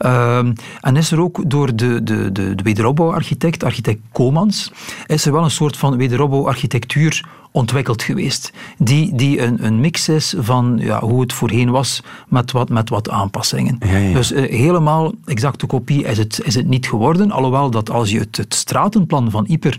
[0.00, 4.72] Ehm, en is er ook door de, de, de, de wederopbouwarchitect, architect Komans,
[5.06, 8.52] is er wel een soort van wederopbouwarchitectuur ontwikkeld geweest.
[8.78, 12.88] Die, die een, een mix is van ja, hoe het voorheen was met wat, met
[12.88, 13.76] wat aanpassingen.
[13.80, 14.14] Ja, ja.
[14.14, 17.30] Dus eh, helemaal exacte kopie is het, is het niet geworden.
[17.30, 19.78] Alhoewel dat als je het, het stratenplan van Ieper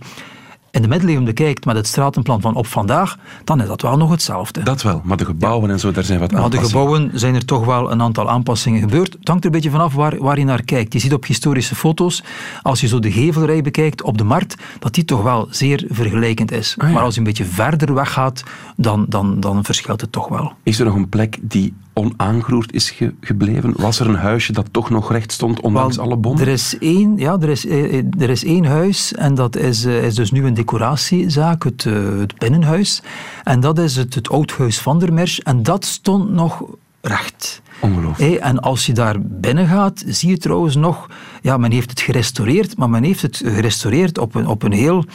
[0.72, 4.10] in de middeleeuwen bekijkt met het stratenplan van op vandaag, dan is dat wel nog
[4.10, 4.64] hetzelfde.
[4.64, 6.82] Dat wel, maar de gebouwen en zo, daar zijn wat maar de aanpassingen.
[6.82, 9.14] gebouwen zijn er toch wel een aantal aanpassingen gebeurd.
[9.20, 10.94] Het hangt er een beetje vanaf waar, waar je naar kijkt.
[10.94, 12.24] Je ziet op historische foto's,
[12.62, 16.52] als je zo de gevelrij bekijkt op de markt, dat die toch wel zeer vergelijkend
[16.52, 16.76] is.
[16.78, 16.94] Ah, ja.
[16.94, 18.44] Maar als je een beetje verder weg gaat,
[18.76, 20.54] dan, dan, dan verschilt het toch wel.
[20.64, 23.74] Is er nog een plek die onaangeroerd is gebleven?
[23.76, 26.42] Was er een huisje dat toch nog recht stond, ondanks alle bommen?
[26.42, 29.86] Er is één, ja, er is, eh, eh, er is één huis en dat is,
[29.86, 31.84] is dus nu een decoratiezaak, het,
[32.20, 33.02] het binnenhuis.
[33.44, 36.64] En dat is het, het Oudhuis van der Merch en dat stond nog
[37.02, 37.62] recht.
[37.80, 38.34] Ongelooflijk.
[38.34, 41.08] en als je daar binnen gaat, zie je trouwens nog,
[41.42, 45.06] ja, men heeft het gerestaureerd, maar men heeft het gerestaureerd op een, op een heel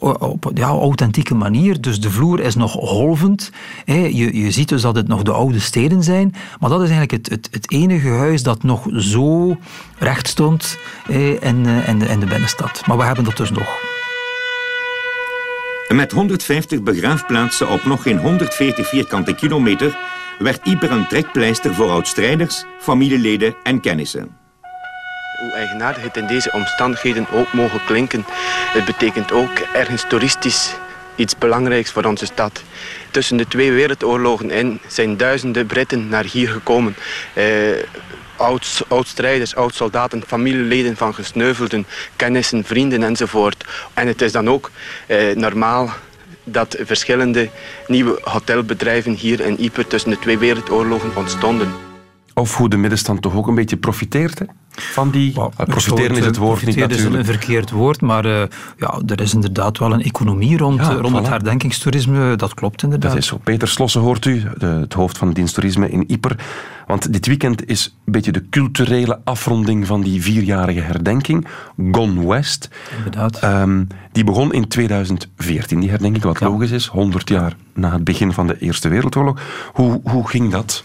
[0.00, 1.80] op ja, authentieke manier.
[1.80, 3.50] Dus de vloer is nog golvend.
[3.84, 6.34] Je, je ziet dus dat het nog de oude steden zijn.
[6.60, 9.56] Maar dat is eigenlijk het, het, het enige huis dat nog zo
[9.98, 12.86] recht stond in, in, de, de binnenstad.
[12.86, 13.78] Maar we hebben dat dus nog.
[15.88, 19.98] Met 150 begraafplaatsen op nog geen 140 vierkante kilometer
[20.38, 24.39] werd Ieper een trekpleister voor oudstrijders, familieleden en kennissen.
[25.40, 28.24] Hoe eigenaardig het in deze omstandigheden ook mogen klinken,
[28.72, 30.74] het betekent ook ergens toeristisch
[31.16, 32.62] iets belangrijks voor onze stad.
[33.10, 36.96] Tussen de twee wereldoorlogen in zijn duizenden Britten naar hier gekomen.
[37.32, 37.44] Eh,
[38.36, 43.64] oud, oud-strijders, oud-soldaten, familieleden van gesneuvelden, kennissen, vrienden enzovoort.
[43.94, 44.70] En het is dan ook
[45.06, 45.90] eh, normaal
[46.44, 47.48] dat verschillende
[47.86, 51.89] nieuwe hotelbedrijven hier in Ieper tussen de twee wereldoorlogen ontstonden.
[52.34, 55.32] Of hoe de middenstand toch ook een beetje profiteert van die...
[55.56, 57.12] profiteren is het woord niet natuurlijk.
[57.12, 58.42] is een verkeerd woord, maar uh,
[58.76, 62.36] ja, er is inderdaad wel een economie rond, rond het herdenkingstoerisme.
[62.36, 63.10] Dat klopt inderdaad.
[63.10, 63.40] Dat is zo.
[63.44, 66.36] Peter Slossen hoort u, de, het hoofd van dienst toerisme in Ieper.
[66.86, 71.46] Want dit weekend is een beetje de culturele afronding van die vierjarige herdenking.
[71.92, 72.68] Gone West.
[72.96, 73.42] Inderdaad.
[73.42, 76.86] Um, die begon in 2014, die herdenking, wat logisch is.
[76.86, 79.40] 100 jaar na het begin van de Eerste Wereldoorlog.
[79.72, 80.80] Hoe, hoe ging dat?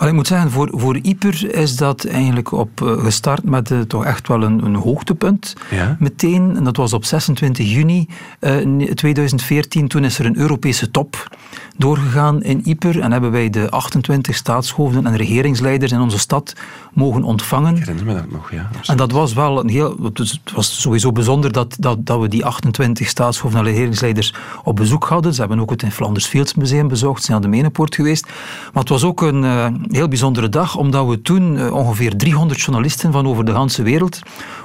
[0.00, 3.80] Wel, ik moet zeggen, voor, voor Ieper is dat eigenlijk op, uh, gestart met uh,
[3.80, 5.56] toch echt wel een, een hoogtepunt.
[5.70, 5.96] Ja?
[5.98, 8.08] Meteen, en dat was op 26 juni
[8.40, 11.28] uh, eh, 2014, toen is er een Europese top
[11.76, 16.52] doorgegaan in Ieper en hebben wij de 28 staatshoofden en regeringsleiders in onze stad
[16.92, 17.76] mogen ontvangen.
[17.76, 18.68] Ik herinner me dat nog, ja.
[18.86, 19.96] En dat was wel een heel...
[20.02, 24.34] Het was sowieso bijzonder dat, dat, dat we die 28 staatshoofden en regeringsleiders
[24.64, 25.34] op bezoek hadden.
[25.34, 28.26] Ze hebben ook het in Flanders Fields Museum bezocht, zijn aan de Menepoort geweest.
[28.72, 29.44] Maar het was ook een
[29.90, 34.20] heel bijzondere dag, omdat we toen uh, ongeveer 300 journalisten van over de hele wereld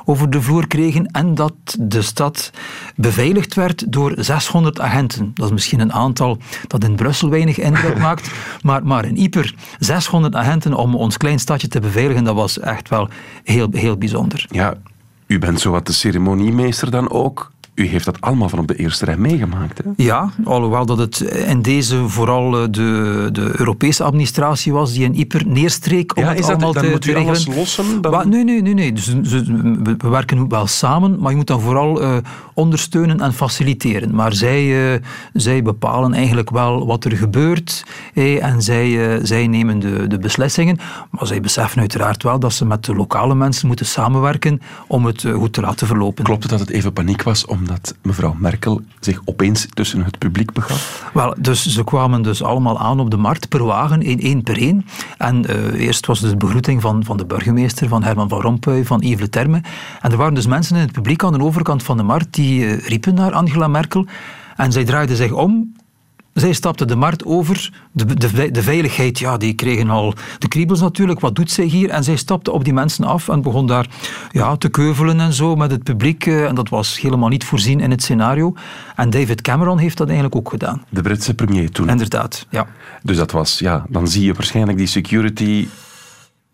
[0.05, 2.51] over de vloer kregen en dat de stad
[2.95, 5.31] beveiligd werd door 600 agenten.
[5.33, 9.55] Dat is misschien een aantal dat in Brussel weinig indruk maakt, maar, maar in Ieper
[9.79, 13.09] 600 agenten om ons klein stadje te beveiligen, dat was echt wel
[13.43, 14.45] heel, heel bijzonder.
[14.49, 14.73] Ja,
[15.27, 17.51] u bent zowat de ceremoniemeester dan ook.
[17.75, 19.77] U heeft dat allemaal van op de eerste rij meegemaakt.
[19.77, 19.89] Hè?
[19.95, 25.15] Ja, alhoewel dat het in deze vooral eh, de, de Europese administratie was die in
[25.15, 28.01] Ieper neerstreek om ja, het is allemaal dat, te, moet u alles lossen?
[28.01, 28.29] Dan...
[28.29, 28.73] nee, nee, nee.
[28.73, 28.93] nee.
[28.93, 29.13] Dus,
[29.83, 32.17] we werken wel samen, maar je moet dan vooral uh,
[32.53, 34.15] ondersteunen en faciliteren.
[34.15, 34.99] Maar zij, uh,
[35.33, 40.77] zij bepalen eigenlijk wel wat er gebeurt eh, en zij, zij nemen de, de beslissingen.
[41.09, 45.25] Maar zij beseffen uiteraard wel dat ze met de lokale mensen moeten samenwerken om het
[45.33, 46.23] goed te laten verlopen.
[46.23, 50.17] Klopt het dat het even paniek was om omdat mevrouw Merkel zich opeens tussen het
[50.17, 51.09] publiek begaf?
[51.13, 54.85] Wel, dus ze kwamen dus allemaal aan op de markt per wagen, één, per één.
[55.17, 58.99] En uh, eerst was de begroeting van, van de burgemeester, van Herman van Rompuy, van
[59.01, 59.61] Yves Le Terme.
[60.01, 62.59] En er waren dus mensen in het publiek aan de overkant van de markt die
[62.59, 64.05] uh, riepen naar Angela Merkel.
[64.55, 65.74] En zij draaide zich om
[66.35, 67.73] zij stapte de markt over.
[67.91, 71.19] De, de, de, veiligheid, ja, die kregen al de kriebels natuurlijk.
[71.19, 71.89] Wat doet zij hier?
[71.89, 73.87] En zij stapte op die mensen af en begon daar
[74.31, 76.25] ja, te keuvelen en zo met het publiek.
[76.25, 78.53] Eh, en dat was helemaal niet voorzien in het scenario.
[78.95, 80.83] En David Cameron heeft dat eigenlijk ook gedaan.
[80.89, 81.89] De Britse premier toen.
[81.89, 82.67] Inderdaad, ja.
[83.03, 85.67] Dus dat was, ja, dan zie je waarschijnlijk die security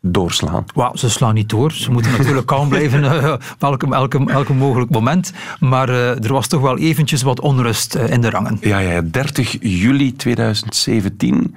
[0.01, 0.65] doorslaan.
[0.73, 1.71] Wow, ze slaan niet door.
[1.71, 5.33] Ze moeten natuurlijk kalm blijven uh, elke, elke, elke mogelijk moment.
[5.59, 8.57] Maar uh, er was toch wel eventjes wat onrust uh, in de rangen.
[8.61, 11.55] Ja, ja, 30 juli 2017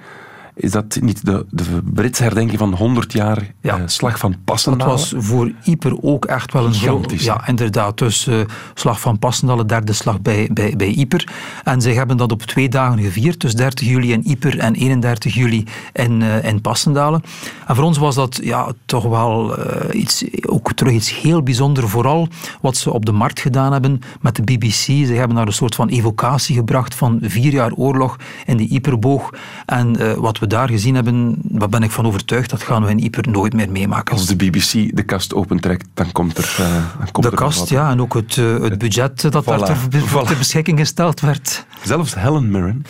[0.55, 3.79] is dat niet de, de Britse herdenking van 100 jaar ja.
[3.79, 4.89] uh, slag van Passendaal?
[4.89, 7.25] Dat was voor Ieper ook echt wel een Gigantisch.
[7.25, 7.99] Ja, inderdaad.
[7.99, 8.41] Dus uh,
[8.75, 11.29] slag van Passendaal, de derde slag bij, bij, bij Ieper.
[11.65, 13.41] En zij hebben dat op twee dagen gevierd.
[13.41, 17.23] Dus 30 juli in Ieper en 31 juli in, uh, in Passendalen.
[17.67, 19.57] En voor ons was dat ja, toch wel
[19.93, 21.91] iets, ook terug iets heel bijzonders.
[21.91, 22.29] Vooral
[22.61, 24.73] wat ze op de markt gedaan hebben met de BBC.
[24.73, 29.31] Ze hebben daar een soort van evocatie gebracht van vier jaar oorlog in de Ieperboog.
[29.67, 32.91] En wat we we daar gezien hebben, daar ben ik van overtuigd, dat gaan we
[32.91, 34.15] in Ieper nooit meer meemaken.
[34.15, 36.67] Als de BBC de kast opentrekt, dan komt er uh,
[36.99, 39.47] dan komt De er kast, ja, en ook het, uh, het budget dat voilà.
[39.47, 40.27] daar ter, voilà.
[40.27, 41.67] ter, beschikking gesteld werd.
[41.85, 42.85] Zelfs Helen Mirren,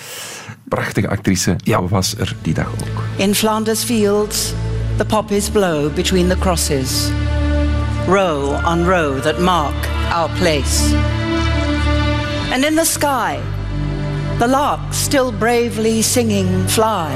[0.68, 1.82] prachtige actrice, ja.
[1.82, 3.02] was er die dag ook.
[3.16, 4.52] In Flanders fields,
[4.96, 7.10] the poppies blow between the crosses.
[8.06, 10.94] Row on row that mark our place.
[12.52, 13.38] And in the sky,
[14.38, 17.14] the larks still bravely singing fly,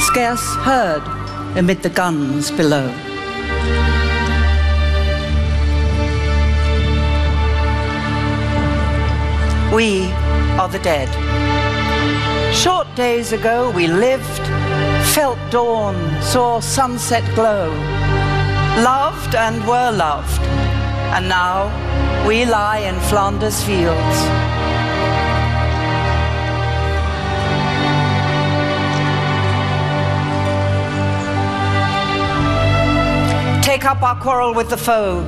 [0.00, 1.02] scarce heard
[1.56, 2.86] amid the guns below.
[9.72, 10.06] We
[10.58, 11.08] are the dead.
[12.54, 14.46] Short days ago we lived,
[15.14, 17.68] felt dawn, saw sunset glow,
[18.82, 20.42] loved and were loved,
[21.14, 21.70] and now
[22.26, 24.45] we lie in Flanders fields.
[33.86, 35.22] Up our quarrel with the foe.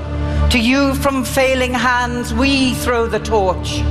[0.51, 3.83] To you from failing hands we throw the torch.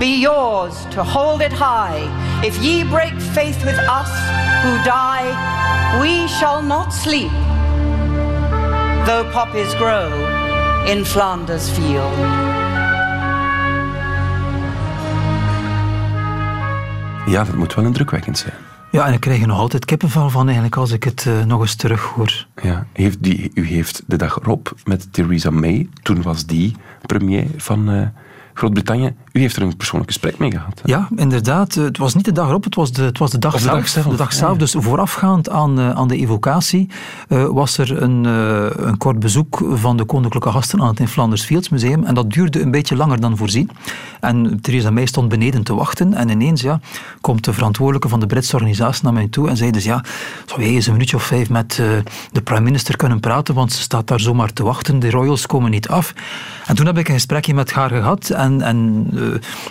[0.00, 2.00] Be yours to hold it high.
[2.44, 4.10] If ye break faith with us
[4.62, 5.28] who die,
[6.00, 7.32] we shall not sleep.
[9.06, 10.08] Though poppies grow
[10.86, 12.14] in Flanders field.
[17.26, 18.69] Ja, dat moet wel indrukwekkend zijn.
[18.90, 21.60] Ja, en ik krijg er nog altijd kippenvel van eigenlijk als ik het uh, nog
[21.60, 22.46] eens terughoor.
[22.62, 26.76] Ja, heeft die, u heeft de dag erop met Theresa May, toen was die
[27.06, 28.06] premier van uh,
[28.60, 29.14] Groot-Brittannië.
[29.32, 30.80] U heeft er een persoonlijk gesprek mee gehad.
[30.82, 30.92] Hè?
[30.92, 31.74] Ja, inderdaad.
[31.74, 33.62] Het was niet de dag erop, het was de, het was de dag zelf.
[33.62, 34.58] De dag zelf, de dag zelf.
[34.58, 36.88] Dus voorafgaand aan, uh, aan de evocatie
[37.28, 41.08] uh, was er een, uh, een kort bezoek van de koninklijke gasten aan het in
[41.08, 42.04] Flanders Fields Museum.
[42.04, 43.70] En dat duurde een beetje langer dan voorzien.
[44.20, 46.14] En Theresa May stond beneden te wachten.
[46.14, 46.80] En ineens ja,
[47.20, 50.04] komt de verantwoordelijke van de Britse organisatie naar mij toe en zei dus ja,
[50.46, 51.82] zou jij eens een minuutje of vijf met
[52.32, 54.98] de prime minister kunnen praten, want ze staat daar zomaar te wachten.
[54.98, 56.14] De royals komen niet af.
[56.66, 59.06] En toen heb ik een gesprekje met haar gehad en, en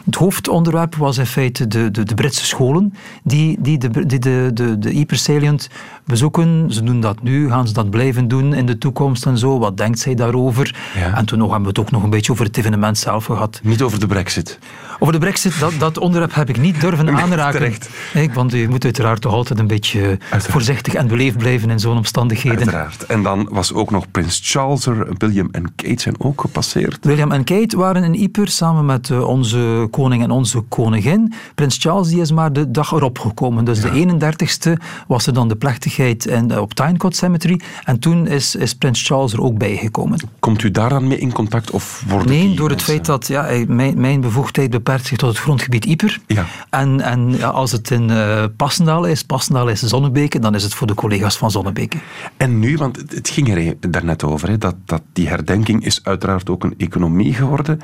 [0.06, 4.52] het hoofdonderwerp was in feite de, de, de Britse scholen die, die de, die de,
[4.54, 5.60] de, de
[6.06, 6.74] bezoeken.
[6.74, 9.60] Ze doen dat nu, gaan ze dat blijven doen in de toekomst en zo?
[9.60, 10.76] Wat denkt zij daarover?
[10.96, 11.18] Ja.
[11.18, 13.60] En toen nog hebben we het ook nog een beetje over het evenement zelf gehad.
[13.64, 14.60] Niet over de brexit?
[15.00, 17.60] Over de brexit, dat, dat onderwerp heb ik niet durven aanraken.
[17.60, 17.90] Terecht.
[18.14, 20.46] Ik, want je moet uiteraard toch altijd een beetje Uiteraard.
[20.48, 22.58] voorzichtig en beleefd blijven in zo'n omstandigheden.
[22.60, 23.06] Uiteraard.
[23.06, 26.98] En dan was ook nog Prins Charles er, William en Kate zijn ook gepasseerd.
[27.06, 31.34] William en Kate waren in Yper samen met uh, onze koning en onze koningin.
[31.56, 33.66] Prins Charles die is maar de dag erop gekomen.
[33.66, 33.90] Dus Ja.
[33.90, 37.60] de 31ste was er dan de plechtigheid in, op Tynecott Cemetery.
[37.84, 40.20] En toen is, is Prins Charles er ook bij gekomen.
[40.40, 43.50] Komt u daar dan mee in contact of worden Nee, door het feit dat ja,
[43.96, 46.20] mijn bevoegdheid beperkt zich tot het grondgebied Yper.
[46.28, 46.46] Ja.
[46.70, 50.74] En, en ja, als het in eh Passendaal is, Passendaal is Zonnebeke, dan is het
[50.74, 51.98] voor de collega's van Zonnebeke.
[52.38, 56.50] En nu, want het- ging er daarnet over, hè, dat, dat die herdenking is uiteraard
[56.50, 57.80] ook een economie geworden.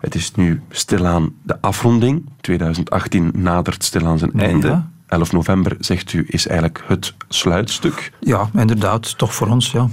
[0.00, 2.24] Het is nu stilaan de afronding.
[2.40, 4.82] 2018 nadert stilaan zijn einde.
[5.06, 8.12] 11 november, zegt u, is eigenlijk het sluitstuk.
[8.20, 9.88] Ja, inderdaad, toch voor ons, ja.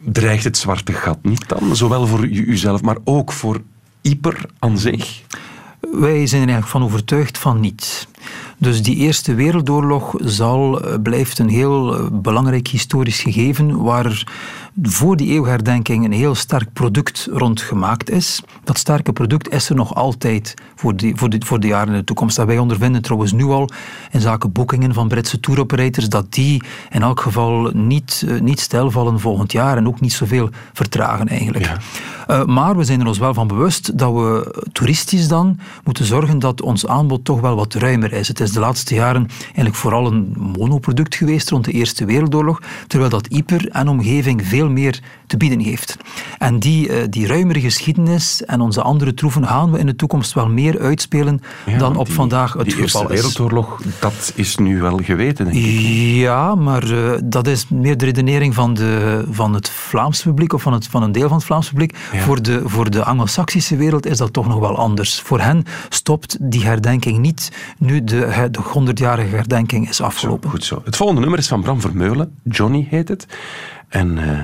[0.00, 1.76] Dreigt het zwarte gat niet dan?
[1.76, 3.60] Zowel voor u, uzelf, maar ook voor
[4.02, 5.22] Ieper aan zich?
[5.92, 8.08] Wij zijn er eigenlijk van overtuigd van niet.
[8.58, 14.24] Dus die Eerste Wereldoorlog zal, eh, blijft een heel eh, belangrijk historisch gegeven waar
[14.82, 18.42] voor die eeuwherdenking een heel sterk product rond gemaakt is.
[18.64, 21.98] Dat sterke product is er nog altijd voor, die, voor, de, voor de jaren in
[21.98, 22.38] de toekomst.
[22.38, 23.68] En wij ondervinden trouwens nu al
[24.10, 29.20] in zaken boekingen van Britse touroperators dat die in elk geval niet, eh, niet stilvallen
[29.20, 31.64] volgend jaar en ook niet zoveel vertragen eigenlijk.
[31.64, 31.78] Ja.
[32.30, 36.38] Uh, maar we zijn er ons wel van bewust dat we toeristisch dan moeten zorgen
[36.38, 38.28] dat ons aanbod toch wel wat ruimer is.
[38.28, 43.10] Het is de laatste jaren eigenlijk vooral een monoproduct geweest rond de Eerste Wereldoorlog, terwijl
[43.10, 45.96] dat Yper en omgeving veel meer te bieden heeft.
[46.38, 50.32] En die, uh, die ruimere geschiedenis en onze andere troeven gaan we in de toekomst
[50.32, 53.14] wel meer uitspelen Ja, dan op die- vandaag het die geval Eerste.
[53.14, 55.70] Wereldoorlog, dat is nu wel geweten, denk ik.
[56.14, 60.62] Ja, maar uh, dat is meer de redenering van, de, van het Vlaams publiek of
[60.62, 61.96] van, het, van een deel van het Vlaams publiek.
[62.12, 62.20] Ja.
[62.20, 65.20] Voor de, voor de Anglo-Saxische wereld is dat toch nog wel anders.
[65.20, 70.50] Voor hen stopt die herdenking niet nu de, de 100-jarige herdenking is Zo, afgelopen.
[70.50, 70.82] goed zo.
[70.84, 72.34] Het volgende nummer is van Bram Vermeulen.
[72.42, 73.26] Johnny heet het.
[73.94, 74.42] En uh,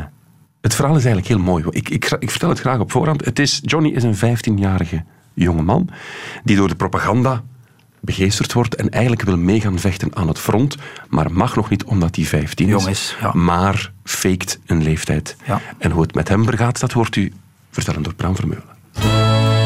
[0.61, 1.64] het verhaal is eigenlijk heel mooi.
[1.70, 3.24] Ik, ik, ik, vertel het graag op voorhand.
[3.24, 5.88] Het is, Johnny is een 15-jarige jonge man
[6.44, 7.42] die door de propaganda
[8.01, 10.76] begeesterd wordt en eigenlijk wil mee gaan vechten aan het front,
[11.09, 12.72] maar mag nog niet omdat hij 15 is.
[12.72, 13.32] Jong is, ja.
[13.32, 15.36] Maar faked een leeftijd.
[15.46, 15.61] Ja.
[15.78, 17.32] En hoe het met hem vergaat, dat hoort u
[17.70, 19.60] vertellen door Bram Vermeulen.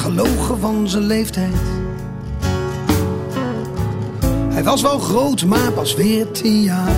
[0.00, 1.54] Gelogen van zijn leeftijd.
[4.48, 6.96] Hij was wel groot, maar pas veertien jaar.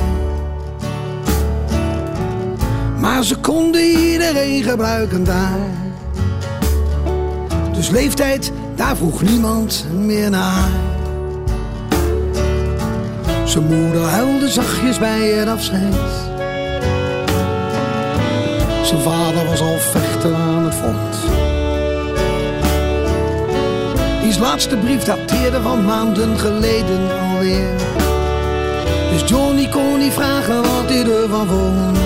[3.00, 5.58] Maar ze konden iedereen gebruiken daar.
[7.72, 10.70] Dus leeftijd, daar vroeg niemand meer naar.
[13.44, 15.94] Zijn moeder huilde zachtjes bij het afscheid.
[18.82, 21.51] Zijn vader was al vechter aan het front.
[24.32, 27.76] Diens laatste brief dateerde van maanden geleden alweer.
[29.10, 31.98] Dus Johnny kon niet vragen wat hij ervan vond.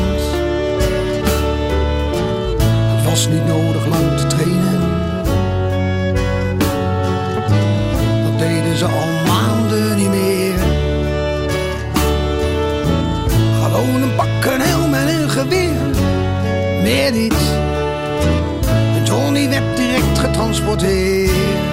[2.94, 4.80] Het was niet nodig lang te trainen.
[8.24, 10.58] Dat deden ze al maanden niet meer.
[13.62, 15.80] Gewoon een pak, een helm en een geweer.
[16.82, 17.34] Meer niet.
[18.96, 21.65] En Johnny werd direct getransporteerd.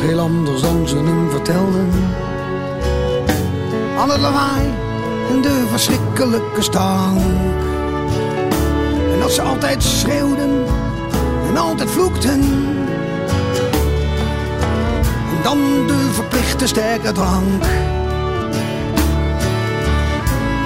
[0.00, 1.88] Heel anders dan ze hem vertelden.
[3.98, 4.66] Al het lawaai
[5.30, 7.20] en de verschrikkelijke stank.
[9.12, 10.64] En dat ze altijd schreeuwden
[11.48, 12.40] en altijd vloekten.
[15.30, 17.64] En dan de verplichte sterke drank.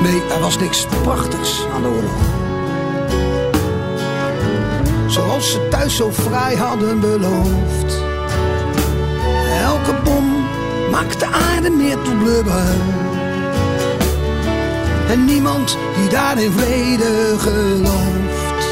[0.03, 2.23] Nee, er was niks prachtigs aan de oorlog.
[5.07, 8.14] Zoals ze thuis zo vrij hadden beloofd.
[9.87, 10.47] Elke bom
[10.91, 12.75] maakt de aarde meer tot blubber.
[15.09, 18.67] En niemand die daar in vrede gelooft.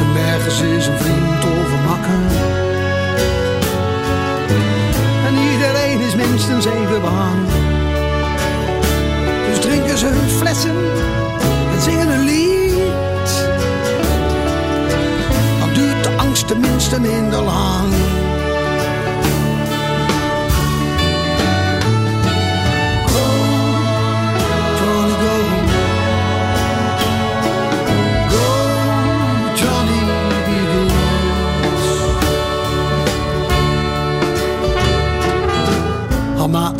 [0.00, 1.66] En nergens is een vriend of.
[5.26, 7.48] En iedereen is minstens even bang.
[9.48, 10.76] Dus drinken ze hun flessen
[11.72, 13.46] en zingen een lied.
[15.58, 18.07] Dan duurt de angst tenminste minder lang.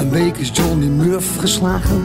[0.09, 2.03] Een week is Johnny Murph geslagen.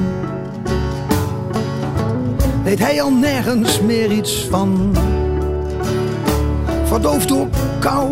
[2.63, 4.95] Weet hij al nergens meer iets van.
[6.83, 7.47] Verdoofd door
[7.79, 8.09] kou,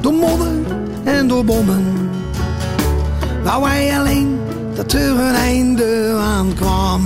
[0.00, 0.56] door modder
[1.04, 2.10] en door bommen.
[3.42, 4.38] Wou hij alleen
[4.74, 7.02] dat er een einde aan kwam.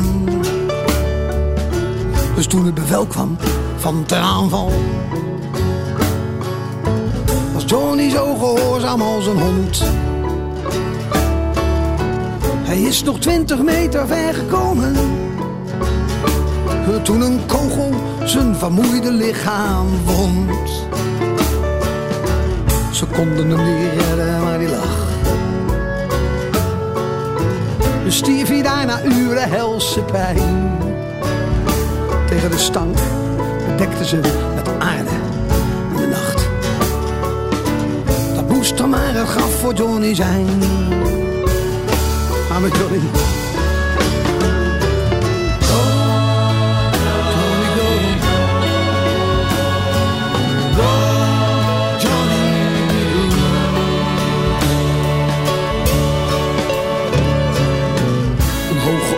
[2.34, 3.36] Dus toen het bevel kwam
[3.76, 4.72] van ter aanval,
[7.52, 9.82] was Johnny zo gehoorzaam als een hond.
[12.68, 14.94] Hij is nog twintig meter ver gekomen.
[17.02, 17.90] Toen een kogel
[18.24, 20.70] zijn vermoeide lichaam wond.
[22.92, 25.06] Ze konden hem niet redden, maar die lag.
[28.04, 30.78] Dus stierf hij daar na uren helse pijn.
[32.26, 32.98] Tegen de stank
[33.66, 34.16] bedekte ze
[34.54, 35.10] met aarde
[35.90, 36.48] in de nacht.
[38.34, 40.46] Dat moest dan maar het graf voor Johnny zijn.
[42.60, 43.00] Met Johnny.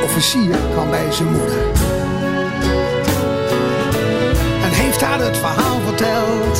[0.04, 1.58] Officier kwam bij zijn moeder.
[4.62, 6.58] En heeft haar het verhaal verteld.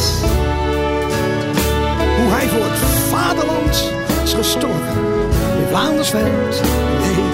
[2.17, 2.79] Hoe hij voor het
[3.11, 3.93] vaderland
[4.25, 5.20] is gestorven.
[5.71, 6.63] Vlaandersveld.
[7.01, 7.25] Nee,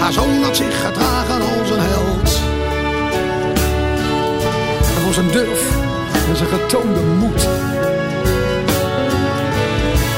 [0.00, 2.40] haar zoon had zich gedragen als een held.
[4.96, 5.76] En voor zijn durf
[6.28, 7.48] en zijn getoonde moed.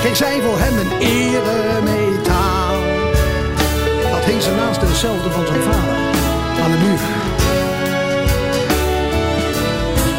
[0.01, 2.75] Kreeg zij voor hem een eremetaal.
[4.11, 5.97] Dat hing ze naast dezelfde van zijn vader
[6.63, 7.01] aan de muur.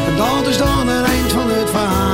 [0.08, 2.11] En dat is dan het eind van het verhaal.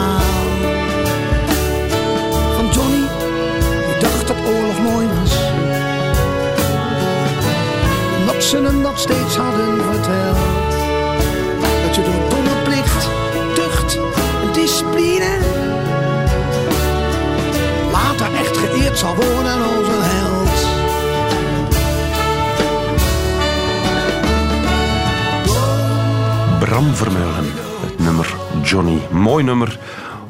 [4.49, 5.35] Oorlog mooi was.
[8.27, 10.39] Dat ze hem dat steeds hadden verteld.
[11.85, 13.09] Dat je door domme plicht,
[13.55, 13.99] tucht
[14.43, 15.39] en discipline
[17.93, 20.67] later echt geëerd zal worden als een held.
[26.59, 28.99] Bram Vermeulen, het nummer Johnny.
[29.11, 29.79] Mooi nummer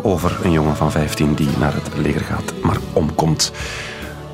[0.02, 3.52] over een jongen van 15 die naar het leger gaat, maar omkomt.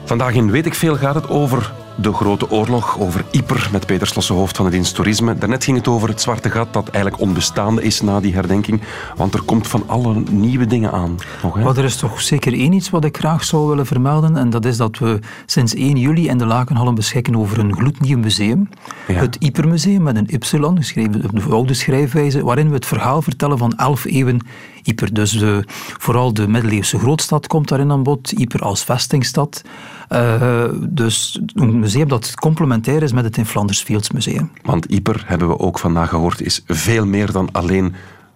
[0.04, 4.06] Vandaag in Weet ik Veel gaat het over de Grote Oorlog, over Yper met Peter
[4.06, 5.38] Slosse, hoofd van het dienst toerisme.
[5.38, 8.80] Daarnet ging het over het zwarte gat dat eigenlijk onbestaande is na die herdenking.
[9.16, 11.18] Want er komt van alle nieuwe dingen aan.
[11.42, 11.62] Nog, hè?
[11.62, 14.36] Maar er is toch zeker één iets wat ik graag zou willen vermelden.
[14.36, 18.18] En dat is dat we sinds 1 juli in de Lakenhallen beschikken over een gloednieuw
[18.18, 18.68] museum.
[19.08, 19.14] Ja.
[19.14, 20.38] Het Ypermuseum met een Y,
[20.74, 24.46] geschreven op de oude schrijfwijze, waarin we het verhaal vertellen van elf eeuwen
[24.82, 25.14] Yper.
[25.14, 25.64] Dus de,
[25.98, 28.32] vooral de middeleeuwse grootstad komt daarin aan bod.
[28.38, 29.62] Yper als vestingstad.
[30.08, 34.50] Eh, dus een museum dat complementair is met het in Flanders Fields Museum.
[34.62, 37.94] Want Yper, hebben we ook vandaag gehoord, is veel meer dan alleen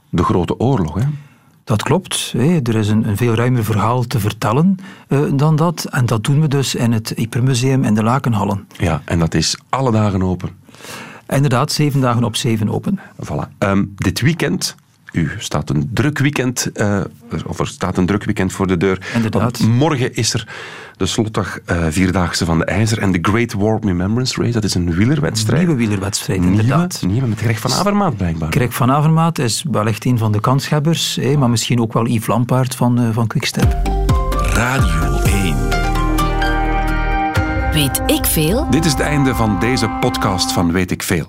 [0.08, 0.94] de Grote Oorlog.
[0.94, 1.06] Hè?
[1.64, 2.34] Dat klopt.
[2.36, 4.76] Er is een, een veel ruimer verhaal te vertellen
[5.08, 5.86] eh, dan dat.
[5.90, 8.68] En dat doen we dus in het Ypermuseum in de Lakenhallen.
[8.78, 10.48] Ja, en dat is alle dagen open.
[11.28, 12.98] Inderdaad, zeven dagen op zeven open.
[13.24, 13.58] Voilà.
[13.58, 14.74] Ehm, dit weekend,
[15.12, 17.00] u staat een druk weekend, eh,
[17.46, 19.06] of er staat een druk weekend voor de deur.
[19.14, 19.58] Inderdaad.
[19.58, 20.46] Want morgen is er
[20.96, 24.52] de slotdag eh, Vierdaagse van de IJzer en de Great War Remembrance Race.
[24.52, 25.60] Dat is een wielerwedstrijd.
[25.66, 27.02] Nieuwe wielerwedstrijd, Nieuwe, inderdaad.
[27.06, 28.52] nieuwe met Greg van Avermaat blijkbaar.
[28.52, 32.26] Greg van Avermaat is wellicht een van de kanshebbers, hè, maar misschien ook wel Yves
[32.26, 33.76] Lampaard van, eh, van Quickstep.
[34.52, 35.56] Radio 1.
[37.72, 38.70] Weet ik veel?
[38.70, 41.28] Dit is het einde van deze podcast van Weet ik Veel.